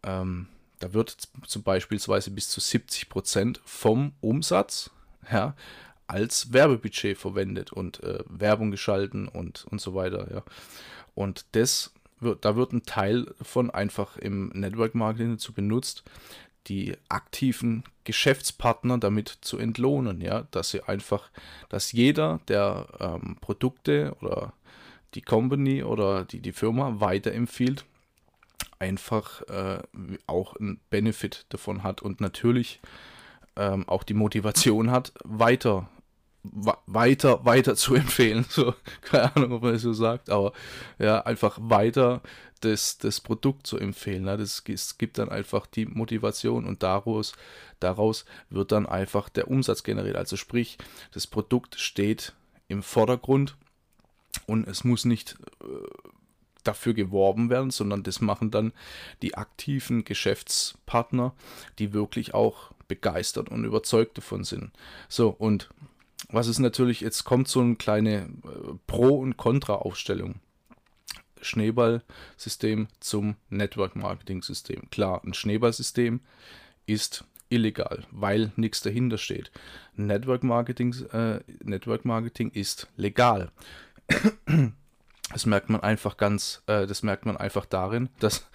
ähm, 0.03 0.47
da 0.79 0.93
wird 0.93 1.15
zum 1.45 1.61
Beispiel 1.61 1.99
bis 1.99 2.49
zu 2.49 2.59
70 2.59 3.07
Prozent 3.07 3.61
vom 3.63 4.13
Umsatz 4.19 4.89
ja, 5.31 5.55
als 6.07 6.53
Werbebudget 6.53 7.17
verwendet 7.17 7.71
und 7.71 8.01
äh, 8.03 8.23
Werbung 8.27 8.71
geschalten 8.71 9.27
und, 9.27 9.65
und 9.69 9.79
so 9.79 9.93
weiter. 9.93 10.27
Ja. 10.33 10.43
Und 11.13 11.45
das 11.51 11.93
wird, 12.21 12.45
da 12.45 12.55
wird 12.55 12.73
ein 12.73 12.83
Teil 12.83 13.33
von 13.41 13.69
einfach 13.69 14.17
im 14.17 14.49
Network 14.49 14.95
Marketing 14.95 15.31
dazu 15.31 15.53
benutzt, 15.53 16.03
die 16.67 16.95
aktiven 17.09 17.83
Geschäftspartner 18.03 18.97
damit 18.97 19.29
zu 19.41 19.57
entlohnen, 19.57 20.21
ja, 20.21 20.47
dass 20.51 20.69
sie 20.71 20.83
einfach, 20.83 21.29
dass 21.69 21.91
jeder, 21.91 22.39
der 22.47 22.87
ähm, 22.99 23.37
Produkte 23.41 24.15
oder 24.21 24.53
die 25.15 25.21
Company 25.21 25.83
oder 25.83 26.23
die, 26.23 26.39
die 26.39 26.53
Firma 26.53 26.99
weiterempfiehlt, 26.99 27.85
einfach 28.79 29.41
äh, 29.47 29.79
auch 30.27 30.55
einen 30.55 30.79
Benefit 30.89 31.45
davon 31.49 31.83
hat 31.83 32.01
und 32.01 32.21
natürlich 32.21 32.79
ähm, 33.55 33.87
auch 33.87 34.03
die 34.03 34.13
Motivation 34.13 34.91
hat, 34.91 35.13
weiter 35.23 35.89
weiter, 36.43 37.45
weiter 37.45 37.75
zu 37.75 37.95
empfehlen. 37.95 38.45
So, 38.49 38.73
keine 39.01 39.35
Ahnung, 39.35 39.53
ob 39.53 39.63
man 39.63 39.73
das 39.73 39.81
so 39.81 39.93
sagt, 39.93 40.29
aber 40.29 40.53
ja, 40.99 41.21
einfach 41.21 41.57
weiter 41.61 42.21
das, 42.61 42.97
das 42.97 43.19
Produkt 43.19 43.67
zu 43.67 43.77
empfehlen. 43.77 44.23
Ne? 44.23 44.37
Das, 44.37 44.63
das 44.65 44.97
gibt 44.97 45.17
dann 45.17 45.29
einfach 45.29 45.65
die 45.65 45.85
Motivation 45.85 46.65
und 46.65 46.83
daraus, 46.83 47.33
daraus 47.79 48.25
wird 48.49 48.71
dann 48.71 48.85
einfach 48.85 49.29
der 49.29 49.49
Umsatz 49.49 49.83
generiert. 49.83 50.15
Also 50.15 50.37
sprich, 50.37 50.77
das 51.11 51.27
Produkt 51.27 51.79
steht 51.79 52.33
im 52.67 52.83
Vordergrund 52.83 53.57
und 54.45 54.67
es 54.67 54.83
muss 54.83 55.05
nicht 55.05 55.37
äh, 55.63 55.65
dafür 56.63 56.93
geworben 56.93 57.49
werden, 57.49 57.71
sondern 57.71 58.03
das 58.03 58.21
machen 58.21 58.51
dann 58.51 58.71
die 59.21 59.35
aktiven 59.35 60.03
Geschäftspartner, 60.03 61.33
die 61.79 61.93
wirklich 61.93 62.33
auch 62.33 62.71
begeistert 62.87 63.49
und 63.49 63.65
überzeugt 63.65 64.17
davon 64.17 64.43
sind. 64.43 64.71
So, 65.09 65.29
und 65.29 65.69
was 66.29 66.47
ist 66.47 66.59
natürlich, 66.59 67.01
jetzt 67.01 67.23
kommt 67.23 67.47
so 67.47 67.61
eine 67.61 67.75
kleine 67.75 68.29
äh, 68.43 68.73
Pro- 68.87 69.19
und 69.19 69.37
Kontra-Aufstellung. 69.37 70.35
Schneeballsystem 71.41 72.87
zum 72.99 73.35
Network-Marketing-System. 73.49 74.89
Klar, 74.91 75.21
ein 75.25 75.33
Schneeballsystem 75.33 76.21
ist 76.85 77.25
illegal, 77.49 78.05
weil 78.11 78.51
nichts 78.55 78.81
dahinter 78.81 79.17
steht. 79.17 79.51
Network 79.95 80.43
Marketing, 80.43 80.95
äh, 81.11 81.39
Network 81.63 82.05
Marketing 82.05 82.51
ist 82.51 82.87
legal. 82.95 83.51
Das 85.33 85.45
merkt 85.45 85.69
man 85.69 85.79
einfach 85.79 86.17
ganz, 86.17 86.61
äh, 86.67 86.85
das 86.85 87.03
merkt 87.03 87.25
man 87.25 87.37
einfach 87.37 87.65
darin, 87.65 88.09
dass, 88.19 88.45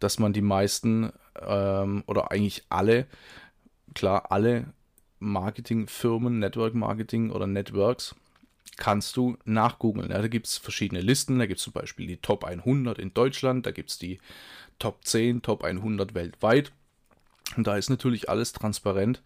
dass 0.00 0.18
man 0.18 0.32
die 0.32 0.42
meisten 0.42 1.12
ähm, 1.40 2.02
oder 2.08 2.32
eigentlich 2.32 2.64
alle, 2.68 3.06
klar, 3.94 4.32
alle 4.32 4.72
Marketingfirmen, 5.26 6.38
Network 6.38 6.74
Marketing 6.74 7.30
oder 7.30 7.46
Networks, 7.46 8.14
kannst 8.76 9.16
du 9.16 9.36
nachgoogeln. 9.44 10.10
Ja, 10.10 10.20
da 10.20 10.28
gibt 10.28 10.46
es 10.46 10.58
verschiedene 10.58 11.00
Listen. 11.00 11.38
Da 11.38 11.46
gibt 11.46 11.58
es 11.58 11.64
zum 11.64 11.72
Beispiel 11.72 12.06
die 12.06 12.18
Top 12.18 12.44
100 12.44 12.98
in 12.98 13.14
Deutschland, 13.14 13.66
da 13.66 13.70
gibt 13.70 13.90
es 13.90 13.98
die 13.98 14.18
Top 14.78 15.04
10, 15.04 15.42
Top 15.42 15.64
100 15.64 16.14
weltweit. 16.14 16.72
Und 17.56 17.66
da 17.66 17.76
ist 17.76 17.90
natürlich 17.90 18.28
alles 18.28 18.52
transparent 18.52 19.22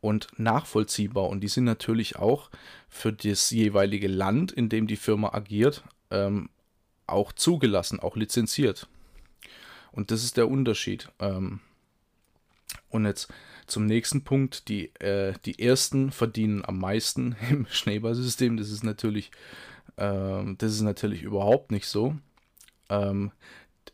und 0.00 0.28
nachvollziehbar. 0.36 1.28
Und 1.28 1.40
die 1.40 1.48
sind 1.48 1.64
natürlich 1.64 2.16
auch 2.16 2.50
für 2.88 3.12
das 3.12 3.50
jeweilige 3.50 4.06
Land, 4.06 4.52
in 4.52 4.68
dem 4.68 4.86
die 4.86 4.96
Firma 4.96 5.34
agiert, 5.34 5.82
ähm, 6.10 6.48
auch 7.06 7.32
zugelassen, 7.32 8.00
auch 8.00 8.16
lizenziert. 8.16 8.88
Und 9.92 10.10
das 10.10 10.24
ist 10.24 10.36
der 10.36 10.48
Unterschied. 10.48 11.10
Ähm, 11.18 11.60
und 12.90 13.06
jetzt 13.06 13.28
zum 13.66 13.86
nächsten 13.86 14.24
Punkt. 14.24 14.68
Die, 14.68 14.94
äh, 14.96 15.34
die 15.44 15.58
ersten 15.58 16.10
verdienen 16.10 16.64
am 16.64 16.78
meisten 16.78 17.36
im 17.50 17.66
Schneeballsystem. 17.70 18.56
Das 18.56 18.70
ist 18.70 18.84
natürlich, 18.84 19.30
ähm, 19.96 20.56
das 20.58 20.72
ist 20.72 20.82
natürlich 20.82 21.22
überhaupt 21.22 21.70
nicht 21.70 21.86
so. 21.86 22.16
Ähm, 22.88 23.32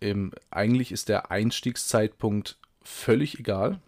im, 0.00 0.32
eigentlich 0.50 0.92
ist 0.92 1.08
der 1.08 1.30
Einstiegszeitpunkt 1.30 2.58
völlig 2.82 3.38
egal 3.38 3.80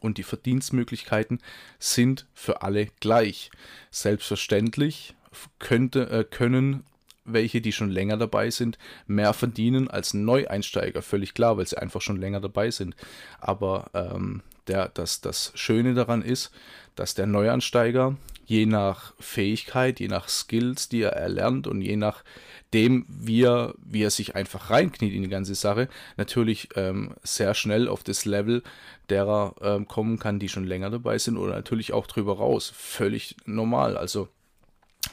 und 0.00 0.18
die 0.18 0.22
Verdienstmöglichkeiten 0.22 1.40
sind 1.78 2.26
für 2.32 2.62
alle 2.62 2.86
gleich. 3.00 3.50
Selbstverständlich 3.90 5.14
könnte, 5.58 6.10
äh, 6.10 6.24
können 6.24 6.84
welche, 7.24 7.60
die 7.60 7.72
schon 7.72 7.90
länger 7.90 8.16
dabei 8.16 8.50
sind, 8.50 8.78
mehr 9.06 9.32
verdienen 9.34 9.88
als 9.88 10.14
Neueinsteiger. 10.14 11.02
Völlig 11.02 11.34
klar, 11.34 11.56
weil 11.56 11.66
sie 11.66 11.78
einfach 11.78 12.00
schon 12.00 12.16
länger 12.16 12.40
dabei 12.40 12.70
sind. 12.70 12.96
Aber 13.40 13.90
ähm, 13.94 14.42
der, 14.70 14.88
das, 14.88 15.20
das 15.20 15.52
Schöne 15.54 15.94
daran 15.94 16.22
ist, 16.22 16.50
dass 16.94 17.14
der 17.14 17.26
Neuansteiger 17.26 18.16
je 18.46 18.66
nach 18.66 19.14
Fähigkeit, 19.20 20.00
je 20.00 20.08
nach 20.08 20.28
Skills, 20.28 20.88
die 20.88 21.02
er 21.02 21.12
erlernt 21.12 21.66
und 21.66 21.82
je 21.82 21.96
nach 21.96 22.24
dem, 22.72 23.04
wie 23.08 23.42
er, 23.42 23.74
wie 23.78 24.02
er 24.02 24.10
sich 24.10 24.34
einfach 24.34 24.70
reinkniet 24.70 25.12
in 25.12 25.22
die 25.22 25.28
ganze 25.28 25.54
Sache, 25.54 25.88
natürlich 26.16 26.68
ähm, 26.76 27.14
sehr 27.22 27.54
schnell 27.54 27.88
auf 27.88 28.02
das 28.02 28.24
Level 28.24 28.62
derer 29.08 29.54
ähm, 29.60 29.86
kommen 29.86 30.18
kann, 30.18 30.38
die 30.38 30.48
schon 30.48 30.64
länger 30.64 30.90
dabei 30.90 31.18
sind 31.18 31.36
oder 31.36 31.54
natürlich 31.54 31.92
auch 31.92 32.06
drüber 32.06 32.36
raus. 32.36 32.72
Völlig 32.74 33.36
normal. 33.44 33.96
Also 33.96 34.28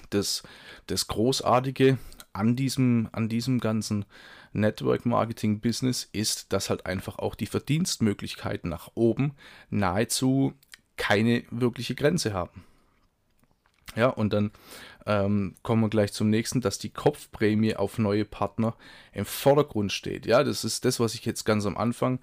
das, 0.10 0.44
das 0.88 1.08
Großartige 1.08 1.98
an 2.34 2.56
diesem, 2.56 3.10
an 3.12 3.30
diesem 3.30 3.60
ganzen 3.60 4.06
Network 4.58 5.06
Marketing 5.06 5.60
Business 5.60 6.10
ist, 6.12 6.52
dass 6.52 6.70
halt 6.70 6.86
einfach 6.86 7.20
auch 7.20 7.36
die 7.36 7.46
Verdienstmöglichkeiten 7.46 8.70
nach 8.70 8.92
oben 8.96 9.36
nahezu 9.70 10.54
keine 10.98 11.44
wirkliche 11.52 11.96
Grenze 11.96 12.34
haben. 12.34 12.64
Ja, 13.96 14.10
und 14.10 14.34
dann 14.34 14.52
ähm, 15.06 15.56
kommen 15.64 15.82
wir 15.82 15.90
gleich 15.90 16.12
zum 16.12 16.30
nächsten, 16.30 16.62
dass 16.62 16.78
die 16.78 16.90
Kopfprämie 16.90 17.76
auf 17.76 17.98
neue 17.98 18.26
Partner 18.26 18.76
im 19.14 19.26
Vordergrund 19.26 19.92
steht. 19.92 20.26
Ja, 20.26 20.44
das 20.44 20.64
ist 20.64 20.86
das, 20.86 21.00
was 21.00 21.16
ich 21.16 21.26
jetzt 21.26 21.46
ganz 21.46 21.66
am 21.66 21.78
Anfang 21.78 22.20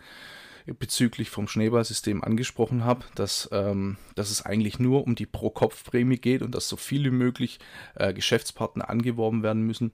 bezüglich 0.66 1.30
vom 1.30 1.46
Schneeballsystem 1.46 2.24
angesprochen 2.24 2.84
habe, 2.84 3.04
dass, 3.14 3.48
ähm, 3.52 3.96
dass 4.14 4.30
es 4.30 4.42
eigentlich 4.42 4.78
nur 4.78 5.04
um 5.04 5.14
die 5.14 5.26
Pro-Kopf-Prämie 5.26 6.16
geht 6.16 6.42
und 6.42 6.54
dass 6.54 6.68
so 6.68 6.76
viel 6.76 7.04
wie 7.04 7.10
möglich 7.10 7.58
äh, 7.94 8.14
Geschäftspartner 8.14 8.88
angeworben 8.88 9.42
werden 9.42 9.62
müssen. 9.62 9.92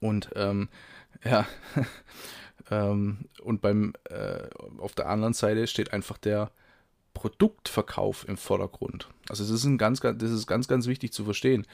Und 0.00 0.30
ähm, 0.36 0.68
ja, 1.24 1.46
ähm, 2.70 3.26
und 3.42 3.60
beim 3.60 3.94
äh, 4.10 4.48
auf 4.78 4.94
der 4.94 5.08
anderen 5.08 5.34
Seite 5.34 5.66
steht 5.66 5.92
einfach 5.92 6.18
der 6.18 6.50
Produktverkauf 7.18 8.28
im 8.28 8.36
Vordergrund. 8.36 9.08
Also 9.28 9.42
das 9.42 9.50
ist, 9.50 9.64
ein 9.64 9.76
ganz, 9.76 10.00
ganz, 10.00 10.22
das 10.22 10.30
ist 10.30 10.46
ganz, 10.46 10.68
ganz 10.68 10.86
wichtig 10.86 11.12
zu 11.12 11.24
verstehen. 11.24 11.66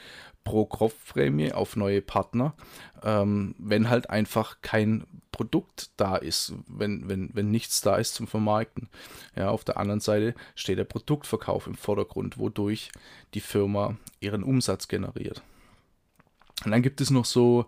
Pro 0.42 0.64
Kopfprämie 0.64 1.52
auf 1.52 1.76
neue 1.76 2.00
Partner, 2.00 2.54
ähm, 3.02 3.54
wenn 3.58 3.90
halt 3.90 4.08
einfach 4.08 4.62
kein 4.62 5.06
Produkt 5.32 5.90
da 5.98 6.16
ist, 6.16 6.54
wenn, 6.66 7.10
wenn, 7.10 7.28
wenn 7.34 7.50
nichts 7.50 7.82
da 7.82 7.96
ist 7.96 8.14
zum 8.14 8.26
Vermarkten. 8.26 8.88
Ja, 9.36 9.50
auf 9.50 9.64
der 9.64 9.76
anderen 9.76 10.00
Seite 10.00 10.34
steht 10.54 10.78
der 10.78 10.84
Produktverkauf 10.84 11.66
im 11.66 11.74
Vordergrund, 11.74 12.38
wodurch 12.38 12.90
die 13.34 13.40
Firma 13.40 13.98
ihren 14.20 14.44
Umsatz 14.44 14.88
generiert. 14.88 15.42
Und 16.64 16.70
dann 16.70 16.82
gibt 16.82 17.02
es 17.02 17.10
noch 17.10 17.26
so 17.26 17.66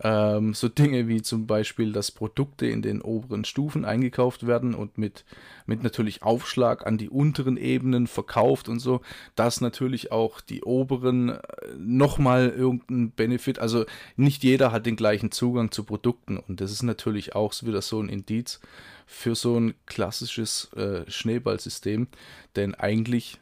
ähm, 0.00 0.52
so 0.52 0.68
Dinge 0.68 1.08
wie 1.08 1.22
zum 1.22 1.46
Beispiel, 1.46 1.92
dass 1.92 2.10
Produkte 2.10 2.66
in 2.66 2.82
den 2.82 3.00
oberen 3.00 3.44
Stufen 3.44 3.84
eingekauft 3.84 4.46
werden 4.46 4.74
und 4.74 4.98
mit, 4.98 5.24
mit 5.64 5.82
natürlich 5.82 6.22
Aufschlag 6.22 6.86
an 6.86 6.98
die 6.98 7.08
unteren 7.08 7.56
Ebenen 7.56 8.06
verkauft 8.06 8.68
und 8.68 8.80
so, 8.80 9.00
dass 9.36 9.60
natürlich 9.60 10.12
auch 10.12 10.40
die 10.40 10.62
oberen 10.62 11.30
äh, 11.30 11.40
nochmal 11.78 12.50
irgendeinen 12.50 13.10
Benefit, 13.10 13.58
also 13.58 13.86
nicht 14.16 14.44
jeder 14.44 14.70
hat 14.72 14.86
den 14.86 14.96
gleichen 14.96 15.30
Zugang 15.30 15.70
zu 15.70 15.84
Produkten 15.84 16.36
und 16.36 16.60
das 16.60 16.72
ist 16.72 16.82
natürlich 16.82 17.34
auch 17.34 17.54
wieder 17.62 17.80
so 17.80 18.00
ein 18.00 18.08
Indiz 18.08 18.60
für 19.06 19.34
so 19.34 19.58
ein 19.58 19.74
klassisches 19.86 20.70
äh, 20.74 21.10
Schneeballsystem, 21.10 22.08
denn 22.56 22.74
eigentlich 22.74 23.38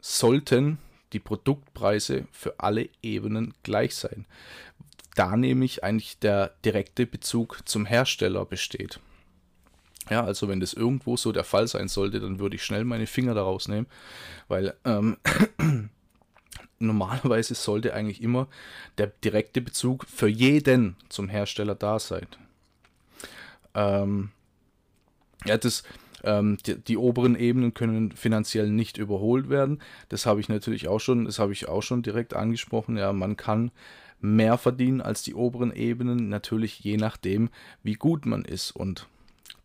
sollten 0.00 0.78
die 1.12 1.20
Produktpreise 1.20 2.26
für 2.30 2.60
alle 2.60 2.88
Ebenen 3.02 3.54
gleich 3.62 3.94
sein 3.94 4.26
da 5.16 5.36
nämlich 5.36 5.82
eigentlich 5.82 6.18
der 6.18 6.52
direkte 6.64 7.06
Bezug 7.06 7.60
zum 7.64 7.86
Hersteller 7.86 8.44
besteht. 8.44 9.00
Ja, 10.08 10.24
also 10.24 10.48
wenn 10.48 10.60
das 10.60 10.72
irgendwo 10.72 11.16
so 11.16 11.32
der 11.32 11.42
Fall 11.42 11.66
sein 11.66 11.88
sollte, 11.88 12.20
dann 12.20 12.38
würde 12.38 12.56
ich 12.56 12.62
schnell 12.62 12.84
meine 12.84 13.08
Finger 13.08 13.34
daraus 13.34 13.66
nehmen, 13.66 13.88
weil 14.46 14.74
ähm, 14.84 15.16
normalerweise 16.78 17.54
sollte 17.54 17.92
eigentlich 17.92 18.22
immer 18.22 18.46
der 18.98 19.08
direkte 19.08 19.60
Bezug 19.60 20.06
für 20.06 20.28
jeden 20.28 20.96
zum 21.08 21.28
Hersteller 21.28 21.74
da 21.74 21.98
sein. 21.98 22.28
Ähm, 23.74 24.30
ja, 25.44 25.56
das, 25.58 25.82
ähm, 26.22 26.58
die, 26.64 26.76
die, 26.76 26.96
oberen 26.96 27.34
Ebenen 27.34 27.74
können 27.74 28.12
finanziell 28.12 28.70
nicht 28.70 28.98
überholt 28.98 29.48
werden. 29.48 29.80
Das 30.08 30.24
habe 30.24 30.40
ich 30.40 30.48
natürlich 30.48 30.86
auch 30.88 31.00
schon, 31.00 31.24
das 31.24 31.38
habe 31.38 31.52
ich 31.52 31.68
auch 31.68 31.82
schon 31.82 32.02
direkt 32.02 32.34
angesprochen. 32.34 32.96
Ja, 32.96 33.12
man 33.12 33.36
kann 33.36 33.72
mehr 34.20 34.58
verdienen 34.58 35.00
als 35.00 35.22
die 35.22 35.34
oberen 35.34 35.72
Ebenen, 35.72 36.28
natürlich 36.28 36.80
je 36.80 36.96
nachdem, 36.96 37.50
wie 37.82 37.94
gut 37.94 38.26
man 38.26 38.44
ist. 38.44 38.70
Und 38.70 39.06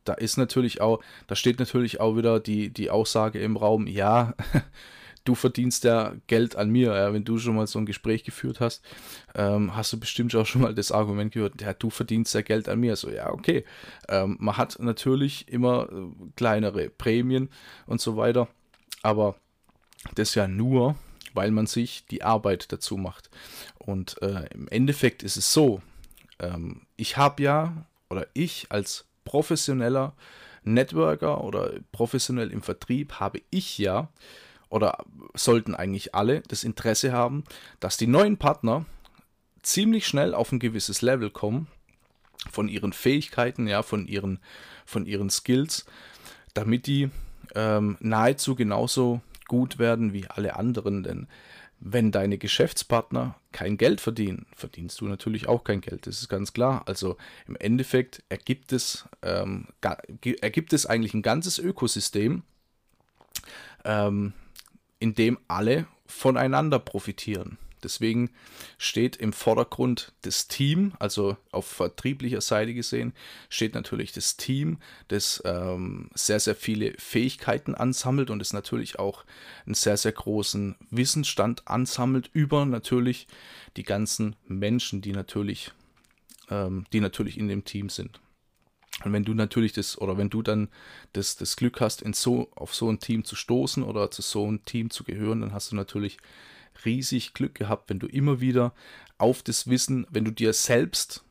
da 0.03 0.13
ist 0.13 0.38
natürlich 0.38 0.81
auch, 0.81 1.01
da 1.27 1.36
steht 1.36 1.60
natürlich 1.60 2.00
auch 2.00 2.15
wieder 2.15 2.39
die, 2.39 2.70
die 2.70 2.89
Aussage 2.89 3.39
im 3.39 3.58
Raum, 3.58 3.88
ja, 3.88 4.34
du 5.24 5.36
verdienst 5.36 5.84
ja 5.84 6.13
Geld 6.27 6.55
an 6.55 6.70
mir. 6.70 6.96
Ja, 6.96 7.13
wenn 7.13 7.24
du 7.24 7.38
schon 7.38 7.55
mal 7.55 7.67
so 7.67 7.79
ein 7.79 7.86
Gespräch 7.86 8.24
geführt 8.24 8.60
hast, 8.60 8.84
ähm, 9.36 9.75
hast 9.75 9.93
du 9.93 10.00
bestimmt 10.00 10.36
auch 10.36 10.46
schon 10.46 10.62
mal 10.62 10.74
das 10.74 10.91
Argument 10.91 11.31
gehört, 11.31 11.62
ja, 11.62 11.74
du 11.74 11.89
verdienst 11.89 12.34
ja 12.34 12.41
Geld 12.41 12.67
an 12.70 12.79
mir. 12.79 12.96
So, 12.96 13.10
ja, 13.10 13.31
okay. 13.31 13.63
Ähm, 14.10 14.38
man 14.39 14.58
hat 14.58 14.77
natürlich 14.79 15.48
immer 15.48 15.88
äh, 15.91 16.10
kleinere 16.36 16.89
Prämien 16.89 17.50
und 17.86 18.01
so 18.01 18.17
weiter, 18.17 18.48
aber 19.03 19.36
das 20.15 20.36
ja 20.36 20.48
nur, 20.48 20.96
weil 21.34 21.52
man 21.52 21.68
sich 21.68 22.06
die 22.08 22.24
Arbeit 22.24 22.72
dazu 22.72 22.98
macht. 22.98 23.30
Und 23.78 24.22
äh, 24.22 24.48
im 24.54 24.68
Endeffekt 24.68 25.24
ist 25.24 25.38
es 25.38 25.54
so, 25.54 25.82
ähm, 26.40 26.82
ich 26.98 27.18
habe 27.18 27.44
ja, 27.44 27.86
oder 28.10 28.28
ich 28.34 28.68
als 28.70 29.06
professioneller 29.24 30.14
Networker 30.64 31.44
oder 31.44 31.74
professionell 31.92 32.52
im 32.52 32.62
Vertrieb 32.62 33.14
habe 33.20 33.42
ich 33.50 33.78
ja, 33.78 34.10
oder 34.70 35.04
sollten 35.34 35.76
eigentlich 35.76 36.16
alle 36.16 36.42
das 36.48 36.64
Interesse 36.64 37.12
haben, 37.12 37.44
dass 37.80 37.98
die 37.98 38.08
neuen 38.08 38.38
Partner 38.38 38.86
ziemlich 39.62 40.08
schnell 40.08 40.34
auf 40.34 40.52
ein 40.52 40.60
gewisses 40.60 41.02
Level 41.02 41.30
kommen 41.30 41.68
von 42.50 42.68
ihren 42.68 42.94
Fähigkeiten, 42.94 43.68
ja, 43.68 43.84
von 43.84 44.08
ihren, 44.08 44.40
von 44.86 45.06
ihren 45.06 45.30
Skills, 45.30 45.86
damit 46.54 46.88
die 46.88 47.10
ähm, 47.54 47.98
nahezu 48.00 48.56
genauso 48.56 49.22
gut 49.51 49.79
werden 49.79 50.13
wie 50.13 50.27
alle 50.27 50.55
anderen. 50.55 51.03
Denn 51.03 51.27
wenn 51.81 52.13
deine 52.13 52.38
Geschäftspartner 52.38 53.36
kein 53.51 53.75
Geld 53.75 54.00
verdienen, 54.00 54.46
verdienst 54.55 55.01
du 55.01 55.08
natürlich 55.10 55.50
auch 55.50 55.65
kein 55.65 55.81
Geld. 55.81 56.08
Das 56.08 56.22
ist 56.22 56.29
ganz 56.29 56.53
klar. 56.53 56.84
Also 56.86 57.17
im 57.50 57.58
Endeffekt 57.58 58.24
ergibt 58.29 58.72
es, 58.72 59.10
ähm, 59.22 59.67
ergibt 60.39 60.72
es 60.72 60.86
eigentlich 60.86 61.13
ein 61.13 61.22
ganzes 61.22 61.60
Ökosystem, 61.60 62.43
ähm, 63.84 64.31
in 65.00 65.15
dem 65.15 65.38
alle 65.50 65.86
voneinander 66.05 66.79
profitieren. 66.79 67.58
Deswegen 67.84 68.30
steht 68.78 69.16
im 69.16 69.34
Vordergrund 69.34 70.14
das 70.22 70.48
Team, 70.48 70.94
also 71.00 71.38
auf 71.52 71.66
vertrieblicher 71.66 72.42
Seite 72.42 72.74
gesehen, 72.74 73.14
steht 73.50 73.74
natürlich 73.74 74.12
das 74.12 74.38
Team, 74.38 74.78
das 75.08 75.42
ähm, 75.46 76.10
sehr, 76.14 76.40
sehr 76.40 76.56
viele 76.56 76.94
Fähigkeiten 76.98 77.76
ansammelt 77.76 78.30
und 78.30 78.42
es 78.42 78.54
natürlich 78.54 79.00
auch 79.00 79.24
einen 79.66 79.76
sehr, 79.76 79.98
sehr 79.98 80.12
großen 80.12 80.76
Wissensstand 80.90 81.68
ansammelt 81.68 82.30
über 82.34 82.66
natürlich 82.66 83.28
die 83.78 83.84
ganzen 83.84 84.36
Menschen, 84.48 85.02
die 85.02 85.14
natürlich, 85.14 85.72
ähm, 86.50 86.86
die 86.94 87.00
natürlich 87.00 87.38
in 87.38 87.48
dem 87.48 87.66
Team 87.66 87.90
sind. 87.90 88.20
Und 89.04 89.14
wenn 89.14 89.24
du 89.24 89.34
natürlich 89.34 89.74
das, 89.74 90.00
oder 90.00 90.18
wenn 90.18 90.30
du 90.30 90.42
dann 90.42 90.70
das, 91.14 91.36
das 91.36 91.56
Glück 91.56 91.82
hast, 91.82 92.02
in 92.02 92.14
so, 92.14 92.50
auf 92.56 92.76
so 92.76 92.90
ein 92.90 93.00
Team 93.00 93.24
zu 93.24 93.36
stoßen 93.36 93.84
oder 93.84 94.12
zu 94.12 94.22
so 94.22 94.46
einem 94.46 94.64
Team 94.66 94.90
zu 94.90 95.04
gehören, 95.04 95.42
dann 95.42 95.54
hast 95.54 95.72
du 95.72 95.76
natürlich 95.76 96.18
riesig 96.86 97.34
Glück 97.34 97.56
gehabt, 97.56 97.90
wenn 97.90 98.00
du 98.00 98.08
immer 98.08 98.42
wieder 98.42 98.74
auf 99.18 99.44
das 99.44 99.68
Wissen, 99.68 100.08
wenn 100.10 100.25
du 100.25 100.32
dir 100.32 100.54
selbst 100.54 101.24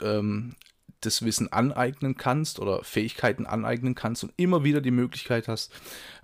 ähm, 0.00 0.56
das 1.00 1.22
Wissen 1.22 1.52
aneignen 1.52 2.16
kannst 2.16 2.58
oder 2.58 2.82
Fähigkeiten 2.82 3.46
aneignen 3.46 3.94
kannst 3.94 4.24
und 4.24 4.32
immer 4.36 4.64
wieder 4.64 4.80
die 4.80 4.90
Möglichkeit 4.90 5.48
hast, 5.48 5.72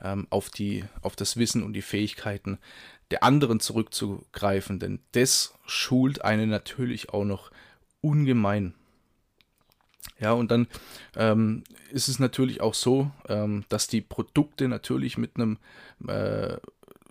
ähm, 0.02 0.26
auf, 0.30 0.50
die, 0.50 0.84
auf 1.02 1.16
das 1.16 1.36
Wissen 1.36 1.62
und 1.62 1.74
die 1.74 1.82
Fähigkeiten 1.82 2.58
der 3.10 3.22
anderen 3.22 3.60
zurückzugreifen. 3.60 4.78
Denn 4.78 5.00
das 5.12 5.54
schult 5.66 6.24
einen 6.24 6.48
natürlich 6.48 7.10
auch 7.10 7.24
noch 7.24 7.50
ungemein. 8.00 8.74
Ja, 10.18 10.32
und 10.32 10.50
dann 10.50 10.66
ähm, 11.16 11.64
ist 11.90 12.08
es 12.08 12.18
natürlich 12.18 12.60
auch 12.60 12.74
so, 12.74 13.10
ähm, 13.28 13.64
dass 13.68 13.86
die 13.86 14.00
Produkte 14.00 14.68
natürlich 14.68 15.18
mit 15.18 15.36
einem 15.36 15.58
äh, 16.06 16.56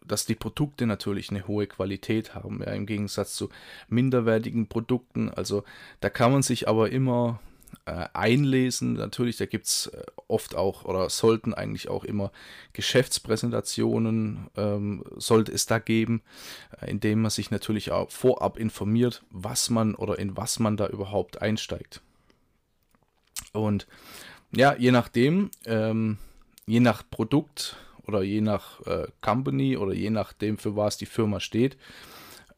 dass 0.09 0.25
die 0.25 0.35
Produkte 0.35 0.85
natürlich 0.85 1.29
eine 1.29 1.47
hohe 1.47 1.67
Qualität 1.67 2.35
haben, 2.35 2.61
ja, 2.61 2.73
im 2.73 2.85
Gegensatz 2.85 3.35
zu 3.35 3.49
minderwertigen 3.87 4.67
Produkten. 4.67 5.29
Also 5.29 5.63
da 6.01 6.09
kann 6.09 6.31
man 6.31 6.41
sich 6.41 6.67
aber 6.67 6.91
immer 6.91 7.39
äh, 7.85 8.07
einlesen. 8.13 8.93
Natürlich, 8.93 9.37
da 9.37 9.45
gibt 9.45 9.67
es 9.67 9.87
äh, 9.87 10.03
oft 10.27 10.55
auch 10.55 10.85
oder 10.85 11.09
sollten 11.09 11.53
eigentlich 11.53 11.89
auch 11.89 12.03
immer 12.03 12.31
Geschäftspräsentationen, 12.73 14.47
ähm, 14.57 15.03
sollte 15.17 15.51
es 15.51 15.65
da 15.65 15.79
geben, 15.79 16.21
äh, 16.81 16.89
indem 16.89 17.21
man 17.21 17.31
sich 17.31 17.51
natürlich 17.51 17.91
auch 17.91 18.11
vorab 18.11 18.57
informiert, 18.57 19.23
was 19.29 19.69
man 19.69 19.95
oder 19.95 20.19
in 20.19 20.35
was 20.37 20.59
man 20.59 20.77
da 20.77 20.87
überhaupt 20.87 21.41
einsteigt. 21.41 22.01
Und 23.53 23.87
ja, 24.51 24.75
je 24.75 24.91
nachdem, 24.91 25.51
ähm, 25.65 26.17
je 26.65 26.79
nach 26.79 27.03
Produkt, 27.09 27.77
oder 28.09 28.23
je 28.23 28.41
nach 28.41 28.81
äh, 28.87 29.07
Company 29.21 29.77
oder 29.77 29.93
je 29.93 30.09
nachdem, 30.09 30.57
für 30.57 30.75
was 30.75 30.97
die 30.97 31.05
Firma 31.05 31.39
steht, 31.39 31.77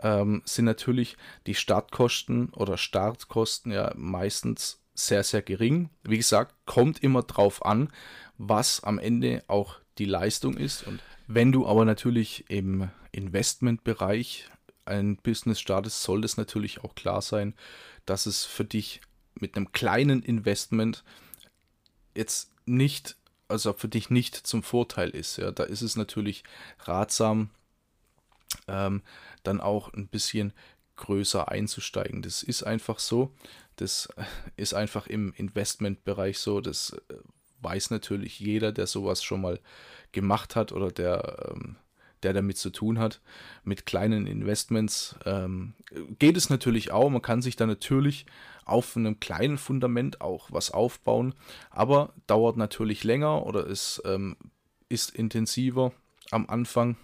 ähm, 0.01 0.41
sind 0.45 0.65
natürlich 0.65 1.17
die 1.45 1.55
Startkosten 1.55 2.49
oder 2.53 2.77
Startkosten 2.77 3.71
ja 3.71 3.91
meistens 3.95 4.81
sehr, 4.93 5.23
sehr 5.23 5.41
gering. 5.41 5.89
Wie 6.03 6.17
gesagt, 6.17 6.55
kommt 6.65 7.03
immer 7.03 7.23
drauf 7.23 7.65
an, 7.65 7.89
was 8.37 8.83
am 8.83 8.97
Ende 8.97 9.43
auch 9.47 9.75
die 9.97 10.05
Leistung 10.05 10.55
ist. 10.55 10.87
Und 10.87 11.01
wenn 11.27 11.51
du 11.51 11.67
aber 11.67 11.85
natürlich 11.85 12.45
im 12.49 12.89
Investmentbereich 13.11 14.49
ein 14.85 15.17
Business 15.17 15.59
startest, 15.59 16.01
soll 16.01 16.23
es 16.23 16.37
natürlich 16.37 16.83
auch 16.83 16.95
klar 16.95 17.21
sein, 17.21 17.53
dass 18.05 18.25
es 18.25 18.45
für 18.45 18.65
dich 18.65 19.01
mit 19.35 19.55
einem 19.55 19.71
kleinen 19.71 20.23
Investment 20.23 21.03
jetzt 22.15 22.51
nicht 22.65 23.17
also 23.51 23.73
für 23.73 23.87
dich 23.87 24.09
nicht 24.09 24.35
zum 24.35 24.63
Vorteil 24.63 25.09
ist. 25.09 25.37
Ja, 25.37 25.51
da 25.51 25.63
ist 25.63 25.81
es 25.81 25.95
natürlich 25.95 26.43
ratsam, 26.79 27.49
ähm, 28.67 29.01
dann 29.43 29.61
auch 29.61 29.93
ein 29.93 30.07
bisschen 30.07 30.53
größer 30.95 31.49
einzusteigen. 31.49 32.21
Das 32.21 32.43
ist 32.43 32.63
einfach 32.63 32.99
so. 32.99 33.33
Das 33.75 34.09
ist 34.55 34.73
einfach 34.73 35.07
im 35.07 35.33
Investmentbereich 35.33 36.39
so. 36.39 36.61
Das 36.61 36.91
äh, 37.09 37.15
weiß 37.61 37.89
natürlich 37.91 38.39
jeder, 38.39 38.71
der 38.71 38.87
sowas 38.87 39.23
schon 39.23 39.41
mal 39.41 39.59
gemacht 40.11 40.55
hat 40.55 40.71
oder 40.71 40.91
der 40.91 41.51
ähm, 41.51 41.77
der 42.23 42.33
damit 42.33 42.57
zu 42.57 42.69
tun 42.69 42.99
hat. 42.99 43.21
Mit 43.63 43.85
kleinen 43.85 44.27
Investments 44.27 45.15
ähm, 45.25 45.73
geht 46.19 46.37
es 46.37 46.49
natürlich 46.49 46.91
auch. 46.91 47.09
Man 47.09 47.21
kann 47.21 47.41
sich 47.41 47.55
da 47.55 47.65
natürlich 47.65 48.25
auf 48.65 48.95
einem 48.95 49.19
kleinen 49.19 49.57
Fundament 49.57 50.21
auch 50.21 50.51
was 50.51 50.71
aufbauen, 50.71 51.33
aber 51.69 52.13
dauert 52.27 52.57
natürlich 52.57 53.03
länger 53.03 53.45
oder 53.45 53.67
es 53.67 54.01
ähm, 54.05 54.37
ist 54.89 55.11
intensiver 55.15 55.91
am 56.31 56.47
Anfang 56.47 56.95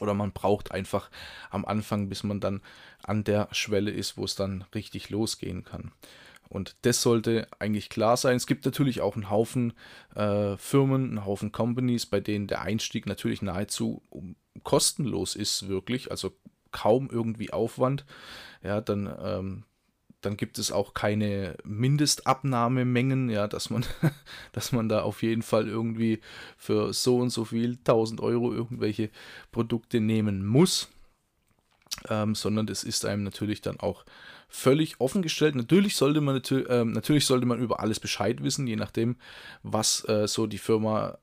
oder 0.00 0.14
man 0.14 0.32
braucht 0.32 0.72
einfach 0.72 1.10
am 1.50 1.64
Anfang, 1.64 2.08
bis 2.08 2.24
man 2.24 2.40
dann 2.40 2.62
an 3.02 3.24
der 3.24 3.48
Schwelle 3.52 3.90
ist, 3.90 4.16
wo 4.16 4.24
es 4.24 4.34
dann 4.34 4.64
richtig 4.74 5.10
losgehen 5.10 5.64
kann. 5.64 5.92
Und 6.52 6.76
das 6.82 7.00
sollte 7.00 7.48
eigentlich 7.60 7.88
klar 7.88 8.18
sein. 8.18 8.36
Es 8.36 8.46
gibt 8.46 8.66
natürlich 8.66 9.00
auch 9.00 9.14
einen 9.14 9.30
Haufen 9.30 9.72
äh, 10.14 10.58
Firmen, 10.58 11.08
einen 11.08 11.24
Haufen 11.24 11.50
Companies, 11.50 12.04
bei 12.04 12.20
denen 12.20 12.46
der 12.46 12.60
Einstieg 12.60 13.06
natürlich 13.06 13.40
nahezu 13.40 14.02
kostenlos 14.62 15.34
ist, 15.34 15.68
wirklich. 15.68 16.10
Also 16.10 16.36
kaum 16.70 17.08
irgendwie 17.10 17.54
Aufwand. 17.54 18.04
Ja, 18.62 18.82
dann, 18.82 19.10
ähm, 19.24 19.64
dann 20.20 20.36
gibt 20.36 20.58
es 20.58 20.72
auch 20.72 20.92
keine 20.92 21.56
Mindestabnahmemengen, 21.64 23.30
ja, 23.30 23.48
dass 23.48 23.70
man, 23.70 23.86
dass 24.52 24.72
man 24.72 24.90
da 24.90 25.00
auf 25.00 25.22
jeden 25.22 25.42
Fall 25.42 25.66
irgendwie 25.66 26.20
für 26.58 26.92
so 26.92 27.16
und 27.16 27.30
so 27.30 27.46
viel 27.46 27.78
1000 27.78 28.20
Euro 28.20 28.52
irgendwelche 28.52 29.08
Produkte 29.52 30.00
nehmen 30.00 30.44
muss. 30.44 30.90
Ähm, 32.10 32.34
sondern 32.34 32.66
das 32.66 32.84
ist 32.84 33.06
einem 33.06 33.22
natürlich 33.22 33.62
dann 33.62 33.80
auch 33.80 34.04
völlig 34.54 35.00
offen 35.00 35.22
gestellt. 35.22 35.54
Natürlich 35.54 35.96
sollte 35.96 36.20
man 36.20 36.36
äh, 36.36 36.84
natürlich 36.84 37.24
sollte 37.24 37.46
man 37.46 37.58
über 37.58 37.80
alles 37.80 37.98
Bescheid 37.98 38.42
wissen, 38.42 38.66
je 38.66 38.76
nachdem, 38.76 39.16
was 39.62 40.06
äh, 40.08 40.28
so 40.28 40.46
die 40.46 40.58
Firma 40.58 41.16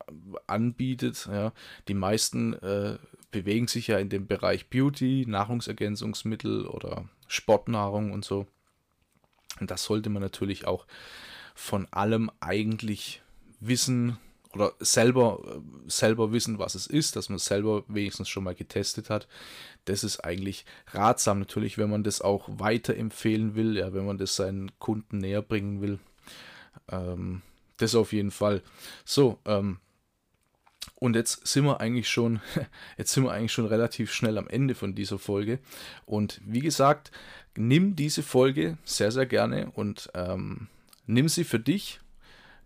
anbietet. 0.47 1.29
Ja. 1.31 1.53
Die 1.87 1.93
meisten 1.93 2.53
äh, 2.53 2.97
bewegen 3.29 3.67
sich 3.67 3.85
ja 3.85 3.99
in 3.99 4.09
dem 4.09 4.25
Bereich 4.25 4.71
Beauty, 4.71 5.25
Nahrungsergänzungsmittel 5.27 6.65
oder 6.65 7.07
Sportnahrung 7.27 8.11
und 8.13 8.25
so. 8.25 8.47
Und 9.59 9.69
das 9.69 9.83
sollte 9.83 10.09
man 10.09 10.23
natürlich 10.23 10.65
auch 10.65 10.87
von 11.53 11.87
allem 11.91 12.31
eigentlich 12.39 13.21
wissen, 13.59 14.17
oder 14.53 14.73
selber, 14.79 15.39
äh, 15.45 15.89
selber 15.89 16.31
wissen, 16.31 16.59
was 16.59 16.75
es 16.75 16.87
ist, 16.87 17.15
dass 17.15 17.29
man 17.29 17.39
selber 17.39 17.83
wenigstens 17.87 18.29
schon 18.29 18.43
mal 18.43 18.55
getestet 18.55 19.09
hat. 19.09 19.27
Das 19.85 20.03
ist 20.03 20.19
eigentlich 20.21 20.65
ratsam 20.87 21.39
natürlich, 21.39 21.77
wenn 21.77 21.89
man 21.89 22.03
das 22.03 22.21
auch 22.21 22.47
weiterempfehlen 22.47 23.55
will, 23.55 23.77
ja, 23.77 23.93
wenn 23.93 24.05
man 24.05 24.17
das 24.17 24.35
seinen 24.35 24.71
Kunden 24.79 25.19
näher 25.19 25.41
bringen 25.41 25.81
will. 25.81 25.99
Ähm, 26.91 27.41
das 27.77 27.95
auf 27.95 28.11
jeden 28.11 28.31
Fall. 28.31 28.61
So, 29.05 29.39
ähm, 29.45 29.77
und 30.95 31.15
jetzt 31.15 31.47
sind 31.47 31.65
wir 31.65 31.79
eigentlich 31.79 32.09
schon, 32.09 32.41
jetzt 32.97 33.13
sind 33.13 33.23
wir 33.23 33.31
eigentlich 33.31 33.53
schon 33.53 33.67
relativ 33.67 34.11
schnell 34.11 34.37
am 34.37 34.47
Ende 34.47 34.75
von 34.75 34.95
dieser 34.95 35.19
Folge. 35.19 35.59
Und 36.05 36.41
wie 36.43 36.59
gesagt, 36.59 37.11
nimm 37.55 37.95
diese 37.95 38.23
Folge 38.23 38.77
sehr, 38.83 39.11
sehr 39.11 39.25
gerne 39.25 39.71
und 39.71 40.09
ähm, 40.13 40.67
nimm 41.05 41.29
sie 41.29 41.43
für 41.43 41.59
dich 41.59 41.99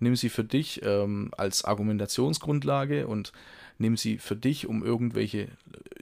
nimm 0.04 0.16
sie 0.16 0.30
für 0.30 0.44
dich 0.44 0.82
ähm, 0.84 1.32
als 1.38 1.66
Argumentationsgrundlage 1.66 3.08
und 3.08 3.34
nimm 3.78 3.98
sie 3.98 4.18
für 4.18 4.36
dich, 4.36 4.68
um 4.68 4.84
irgendwelche, 4.84 5.48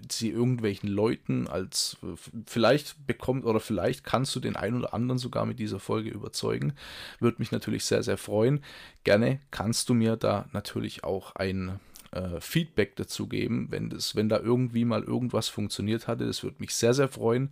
sie 0.09 0.29
irgendwelchen 0.29 0.89
Leuten 0.89 1.47
als, 1.47 1.97
vielleicht 2.45 3.07
bekommt 3.07 3.45
oder 3.45 3.59
vielleicht 3.59 4.03
kannst 4.03 4.35
du 4.35 4.39
den 4.39 4.55
einen 4.55 4.77
oder 4.77 4.93
anderen 4.93 5.17
sogar 5.17 5.45
mit 5.45 5.59
dieser 5.59 5.79
Folge 5.79 6.09
überzeugen. 6.09 6.73
Würde 7.19 7.37
mich 7.39 7.51
natürlich 7.51 7.85
sehr, 7.85 8.03
sehr 8.03 8.17
freuen. 8.17 8.63
Gerne 9.03 9.39
kannst 9.51 9.89
du 9.89 9.93
mir 9.93 10.17
da 10.17 10.47
natürlich 10.51 11.03
auch 11.03 11.35
ein 11.35 11.79
äh, 12.11 12.41
Feedback 12.41 12.95
dazu 12.95 13.27
geben, 13.27 13.67
wenn 13.69 13.89
das, 13.89 14.15
wenn 14.15 14.29
da 14.29 14.39
irgendwie 14.39 14.85
mal 14.85 15.03
irgendwas 15.03 15.47
funktioniert 15.47 16.07
hatte. 16.07 16.25
Das 16.25 16.43
würde 16.43 16.57
mich 16.59 16.75
sehr, 16.75 16.93
sehr 16.93 17.07
freuen. 17.07 17.49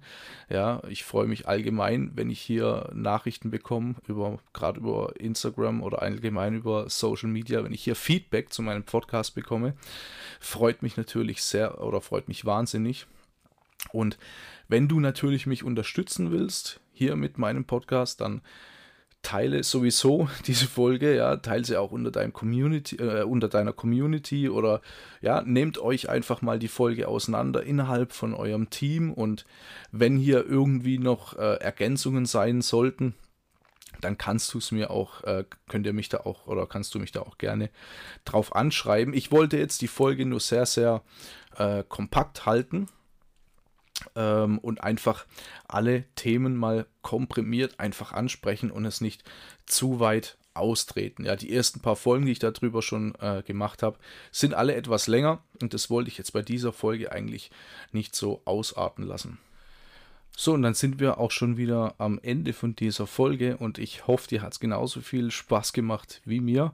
Ja, 0.50 0.82
ich 0.90 1.04
freue 1.04 1.28
mich 1.28 1.48
allgemein, 1.48 2.12
wenn 2.16 2.30
ich 2.30 2.42
hier 2.42 2.90
Nachrichten 2.94 3.52
bekomme, 3.52 3.96
über, 4.08 4.40
gerade 4.54 4.80
über 4.80 5.14
Instagram 5.20 5.82
oder 5.82 6.02
allgemein 6.02 6.56
über 6.56 6.90
Social 6.90 7.30
Media, 7.30 7.64
wenn 7.64 7.74
ich 7.74 7.84
hier 7.84 7.96
Feedback 7.96 8.52
zu 8.52 8.62
meinem 8.62 8.84
Podcast 8.84 9.36
bekomme. 9.36 9.76
Freut 10.40 10.84
mich 10.84 10.98
natürlich 10.98 11.42
sehr 11.44 11.82
oder 11.82 12.02
freut 12.02 12.28
mich 12.28 12.46
wahnsinnig. 12.46 13.08
Und 13.92 14.18
wenn 14.68 14.88
du 14.88 15.00
natürlich 15.00 15.46
mich 15.46 15.64
unterstützen 15.64 16.32
willst, 16.32 16.82
hier 16.92 17.16
mit 17.16 17.38
meinem 17.38 17.64
Podcast, 17.66 18.22
dann 18.22 18.42
teile 19.22 19.64
sowieso 19.64 20.30
diese 20.48 20.68
Folge, 20.68 21.16
ja, 21.16 21.38
teile 21.38 21.66
sie 21.66 21.78
auch 21.78 21.92
unter 21.92 22.12
deinem 22.12 22.34
Community, 22.34 22.96
äh, 22.98 23.24
unter 23.24 23.48
deiner 23.48 23.74
Community 23.74 24.50
oder 24.50 24.82
ja, 25.22 25.42
nehmt 25.42 25.78
euch 25.78 26.10
einfach 26.10 26.42
mal 26.42 26.60
die 26.60 26.68
Folge 26.68 27.08
auseinander 27.08 27.64
innerhalb 27.64 28.14
von 28.14 28.34
eurem 28.34 28.70
Team. 28.70 29.14
Und 29.14 29.46
wenn 29.92 30.18
hier 30.18 30.46
irgendwie 30.46 31.00
noch 31.00 31.38
äh, 31.38 31.56
Ergänzungen 31.56 32.26
sein 32.26 32.62
sollten, 32.62 33.16
dann 34.02 34.18
kannst 34.18 34.54
du 34.54 34.60
es 34.60 34.72
mir 34.72 34.92
auch, 34.92 35.24
äh, 35.24 35.44
könnt 35.68 35.86
ihr 35.86 35.94
mich 35.94 36.10
da 36.10 36.20
auch 36.20 36.48
oder 36.48 36.66
kannst 36.68 36.96
du 36.96 37.00
mich 37.00 37.12
da 37.12 37.22
auch 37.22 37.38
gerne 37.38 37.70
drauf 38.24 38.56
anschreiben. 38.56 39.14
Ich 39.14 39.32
wollte 39.32 39.58
jetzt 39.58 39.82
die 39.82 39.88
Folge 39.88 40.26
nur 40.26 40.40
sehr, 40.40 40.66
sehr 40.66 41.02
äh, 41.58 41.84
kompakt 41.88 42.46
halten 42.46 42.88
ähm, 44.16 44.60
und 44.60 44.84
einfach 44.84 45.26
alle 45.68 46.04
Themen 46.16 46.56
mal 46.56 46.86
komprimiert 47.02 47.80
einfach 47.80 48.12
ansprechen 48.12 48.72
und 48.72 48.86
es 48.86 49.02
nicht 49.02 49.24
zu 49.66 50.00
weit 50.00 50.38
austreten. 50.54 51.26
Ja, 51.26 51.36
die 51.36 51.54
ersten 51.54 51.80
paar 51.80 51.96
Folgen, 51.96 52.26
die 52.26 52.34
ich 52.34 52.40
darüber 52.40 52.82
schon 52.82 53.16
äh, 53.20 53.44
gemacht 53.44 53.84
habe, 53.84 53.98
sind 54.32 54.54
alle 54.54 54.76
etwas 54.76 55.08
länger 55.08 55.44
und 55.62 55.74
das 55.74 55.90
wollte 55.90 56.10
ich 56.10 56.18
jetzt 56.18 56.34
bei 56.34 56.42
dieser 56.42 56.74
Folge 56.74 57.12
eigentlich 57.12 57.52
nicht 57.92 58.16
so 58.16 58.42
ausarten 58.46 59.06
lassen. 59.06 59.40
So, 60.36 60.54
und 60.54 60.62
dann 60.62 60.74
sind 60.74 61.02
wir 61.02 61.18
auch 61.18 61.32
schon 61.32 61.58
wieder 61.58 61.96
am 61.98 62.18
Ende 62.24 62.54
von 62.54 62.74
dieser 62.74 63.08
Folge 63.08 63.58
und 63.58 63.78
ich 63.78 64.08
hoffe, 64.08 64.30
dir 64.30 64.42
hat 64.42 64.54
es 64.54 64.62
genauso 64.62 65.02
viel 65.02 65.32
Spaß 65.32 65.74
gemacht 65.74 66.22
wie 66.24 66.40
mir. 66.40 66.74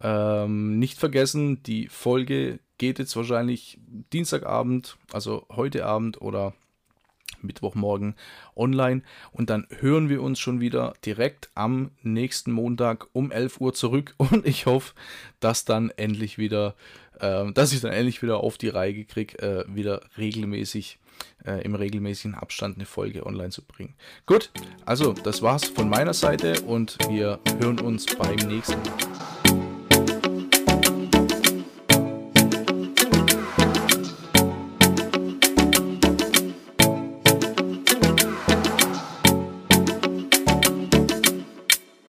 Ähm, 0.00 0.78
nicht 0.78 0.96
vergessen, 0.96 1.60
die 1.64 1.88
Folge 1.88 2.60
geht 2.80 2.98
jetzt 2.98 3.14
wahrscheinlich 3.14 3.78
Dienstagabend, 4.10 4.96
also 5.12 5.44
heute 5.50 5.84
Abend 5.84 6.22
oder 6.22 6.54
Mittwochmorgen 7.42 8.14
online 8.56 9.02
und 9.32 9.50
dann 9.50 9.66
hören 9.68 10.08
wir 10.08 10.22
uns 10.22 10.40
schon 10.40 10.60
wieder 10.60 10.94
direkt 11.04 11.50
am 11.54 11.90
nächsten 12.02 12.52
Montag 12.52 13.06
um 13.12 13.30
11 13.30 13.60
Uhr 13.60 13.74
zurück 13.74 14.14
und 14.18 14.46
ich 14.46 14.64
hoffe, 14.64 14.94
dass 15.40 15.66
dann 15.66 15.90
endlich 15.90 16.38
wieder, 16.38 16.74
äh, 17.20 17.52
dass 17.52 17.74
ich 17.74 17.82
dann 17.82 17.92
endlich 17.92 18.22
wieder 18.22 18.38
auf 18.38 18.56
die 18.56 18.68
Reihe 18.68 18.94
gekriegt, 18.94 19.38
äh, 19.40 19.64
wieder 19.68 20.00
regelmäßig 20.16 20.98
äh, 21.44 21.62
im 21.62 21.74
regelmäßigen 21.74 22.34
Abstand 22.34 22.76
eine 22.76 22.86
Folge 22.86 23.26
online 23.26 23.50
zu 23.50 23.62
bringen. 23.62 23.94
Gut, 24.24 24.50
also 24.86 25.12
das 25.12 25.42
war's 25.42 25.66
von 25.66 25.90
meiner 25.90 26.14
Seite 26.14 26.62
und 26.62 26.96
wir 27.10 27.40
hören 27.58 27.78
uns 27.78 28.06
beim 28.06 28.36
nächsten 28.36 28.80
Mal. 28.80 29.39